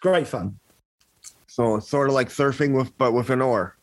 great 0.00 0.26
fun. 0.26 0.58
So 1.46 1.76
it's 1.76 1.88
sort 1.88 2.08
of 2.08 2.14
like 2.14 2.28
surfing 2.28 2.76
with 2.76 2.96
but 2.98 3.12
with 3.12 3.30
an 3.30 3.40
oar. 3.40 3.76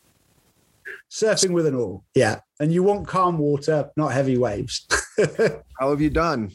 Surfing 1.10 1.50
with 1.50 1.66
an 1.66 1.74
oar, 1.74 2.02
yeah. 2.14 2.40
And 2.60 2.72
you 2.72 2.82
want 2.82 3.08
calm 3.08 3.38
water, 3.38 3.90
not 3.96 4.12
heavy 4.12 4.38
waves. 4.38 4.86
How 5.78 5.90
have 5.90 6.00
you 6.00 6.10
done? 6.10 6.50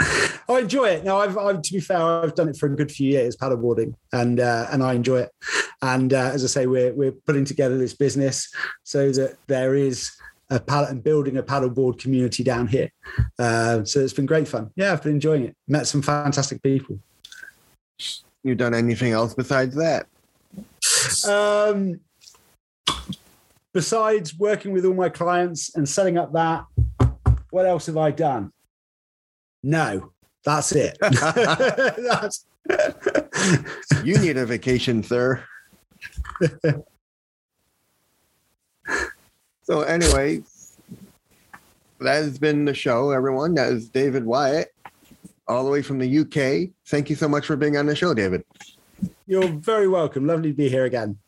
I 0.00 0.60
enjoy 0.60 0.88
it. 0.90 1.04
Now, 1.04 1.18
I've, 1.18 1.36
I've, 1.36 1.60
to 1.60 1.72
be 1.72 1.80
fair, 1.80 1.98
I've 2.00 2.34
done 2.34 2.48
it 2.48 2.56
for 2.56 2.66
a 2.66 2.76
good 2.76 2.90
few 2.90 3.10
years, 3.10 3.36
paddleboarding, 3.36 3.94
and 4.12 4.40
uh, 4.40 4.66
and 4.70 4.82
I 4.82 4.94
enjoy 4.94 5.20
it. 5.20 5.30
And 5.82 6.12
uh, 6.12 6.30
as 6.32 6.42
I 6.44 6.46
say, 6.46 6.66
we're 6.66 6.92
we're 6.94 7.12
putting 7.12 7.44
together 7.44 7.76
this 7.76 7.94
business 7.94 8.52
so 8.82 9.10
that 9.12 9.36
there 9.46 9.74
is 9.74 10.10
a 10.50 10.58
paddle 10.58 10.86
and 10.88 11.04
building 11.04 11.36
a 11.36 11.42
paddleboard 11.42 11.98
community 11.98 12.42
down 12.42 12.66
here. 12.66 12.90
Uh, 13.38 13.84
so 13.84 14.00
it's 14.00 14.14
been 14.14 14.26
great 14.26 14.48
fun. 14.48 14.70
Yeah, 14.76 14.92
I've 14.92 15.02
been 15.02 15.12
enjoying 15.12 15.44
it. 15.44 15.56
Met 15.66 15.86
some 15.86 16.00
fantastic 16.00 16.62
people. 16.62 16.98
You 18.42 18.54
done 18.54 18.74
anything 18.74 19.12
else 19.12 19.34
besides 19.34 19.74
that? 19.74 20.06
Um, 21.28 22.00
besides 23.74 24.38
working 24.38 24.72
with 24.72 24.86
all 24.86 24.94
my 24.94 25.10
clients 25.10 25.74
and 25.76 25.86
setting 25.86 26.16
up 26.16 26.32
that 26.32 26.64
what 27.50 27.66
else 27.66 27.86
have 27.86 27.96
I 27.96 28.10
done? 28.10 28.52
No, 29.62 30.12
that's 30.44 30.72
it. 30.72 30.98
that's... 31.00 32.44
you 34.04 34.18
need 34.18 34.36
a 34.36 34.46
vacation, 34.46 35.02
sir. 35.02 35.42
so, 39.62 39.82
anyway, 39.82 40.42
that 42.00 42.14
has 42.14 42.38
been 42.38 42.64
the 42.64 42.74
show, 42.74 43.10
everyone. 43.10 43.54
That 43.54 43.72
is 43.72 43.88
David 43.88 44.24
Wyatt, 44.24 44.72
all 45.46 45.64
the 45.64 45.70
way 45.70 45.82
from 45.82 45.98
the 45.98 46.18
UK. 46.18 46.70
Thank 46.86 47.10
you 47.10 47.16
so 47.16 47.28
much 47.28 47.46
for 47.46 47.56
being 47.56 47.76
on 47.76 47.86
the 47.86 47.96
show, 47.96 48.14
David. 48.14 48.44
You're 49.26 49.48
very 49.48 49.88
welcome. 49.88 50.26
Lovely 50.26 50.50
to 50.50 50.56
be 50.56 50.68
here 50.68 50.84
again. 50.84 51.18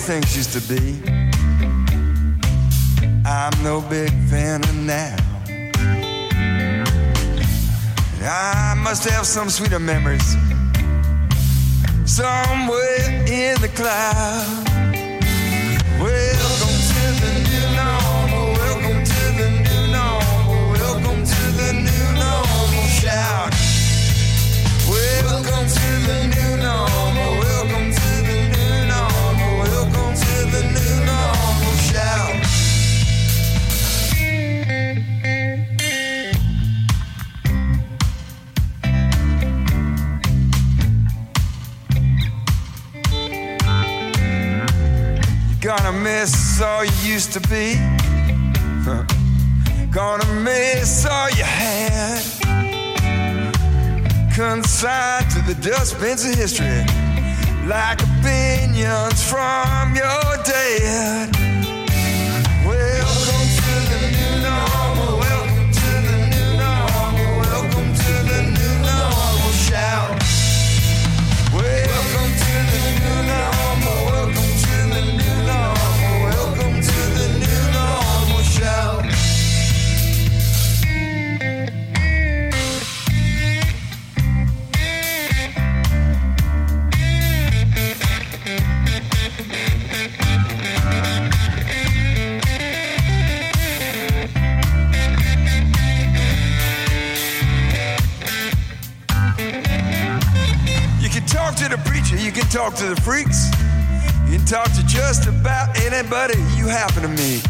Things 0.00 0.34
used 0.34 0.52
to 0.52 0.60
be. 0.72 0.98
I'm 3.26 3.52
no 3.62 3.82
big 3.82 4.10
fan 4.30 4.62
of 4.62 4.74
now. 4.74 5.16
I 8.22 8.74
must 8.82 9.08
have 9.08 9.26
some 9.26 9.50
sweeter 9.50 9.78
memories 9.78 10.36
somewhere 12.06 13.24
in 13.28 13.60
the 13.60 13.70
cloud. 13.74 14.64
Welcome 16.00 16.76
to 16.90 17.02
the 17.22 17.32
new 17.50 17.66
normal. 17.76 18.46
Welcome 18.56 19.04
to 19.04 19.22
the 19.38 19.48
new 19.66 19.82
normal. 19.92 20.72
Welcome 20.80 21.20
to 21.24 21.42
the 21.60 21.70
new 21.86 22.06
normal. 22.16 22.86
Shout. 23.00 23.52
Welcome 24.88 25.66
to 25.68 25.88
the 26.08 26.18
new 26.34 26.39
miss 46.60 46.66
all 46.66 46.84
you 46.84 47.12
used 47.14 47.32
to 47.32 47.40
be. 47.48 47.76
Gonna 49.90 50.26
miss 50.42 51.06
all 51.06 51.30
you 51.30 51.44
had. 51.44 52.22
Consigned 54.34 55.30
to 55.30 55.40
the 55.42 55.54
dustbins 55.60 56.24
of 56.24 56.34
history, 56.34 56.84
like 57.66 58.02
opinions 58.02 59.22
from 59.28 59.94
your 59.94 60.44
dad. 60.44 61.39
Talk 102.50 102.74
to 102.74 102.86
the 102.86 103.00
freaks, 103.02 103.48
you 104.28 104.36
can 104.36 104.44
talk 104.44 104.66
to 104.72 104.84
just 104.84 105.28
about 105.28 105.78
anybody 105.82 106.36
you 106.56 106.66
happen 106.66 107.02
to 107.02 107.08
meet. 107.08 107.46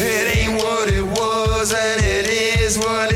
It 0.00 0.36
ain't 0.36 0.62
what 0.62 0.88
it 0.88 1.04
was, 1.04 1.74
and 1.74 2.02
it 2.02 2.26
is 2.60 2.78
what. 2.78 3.11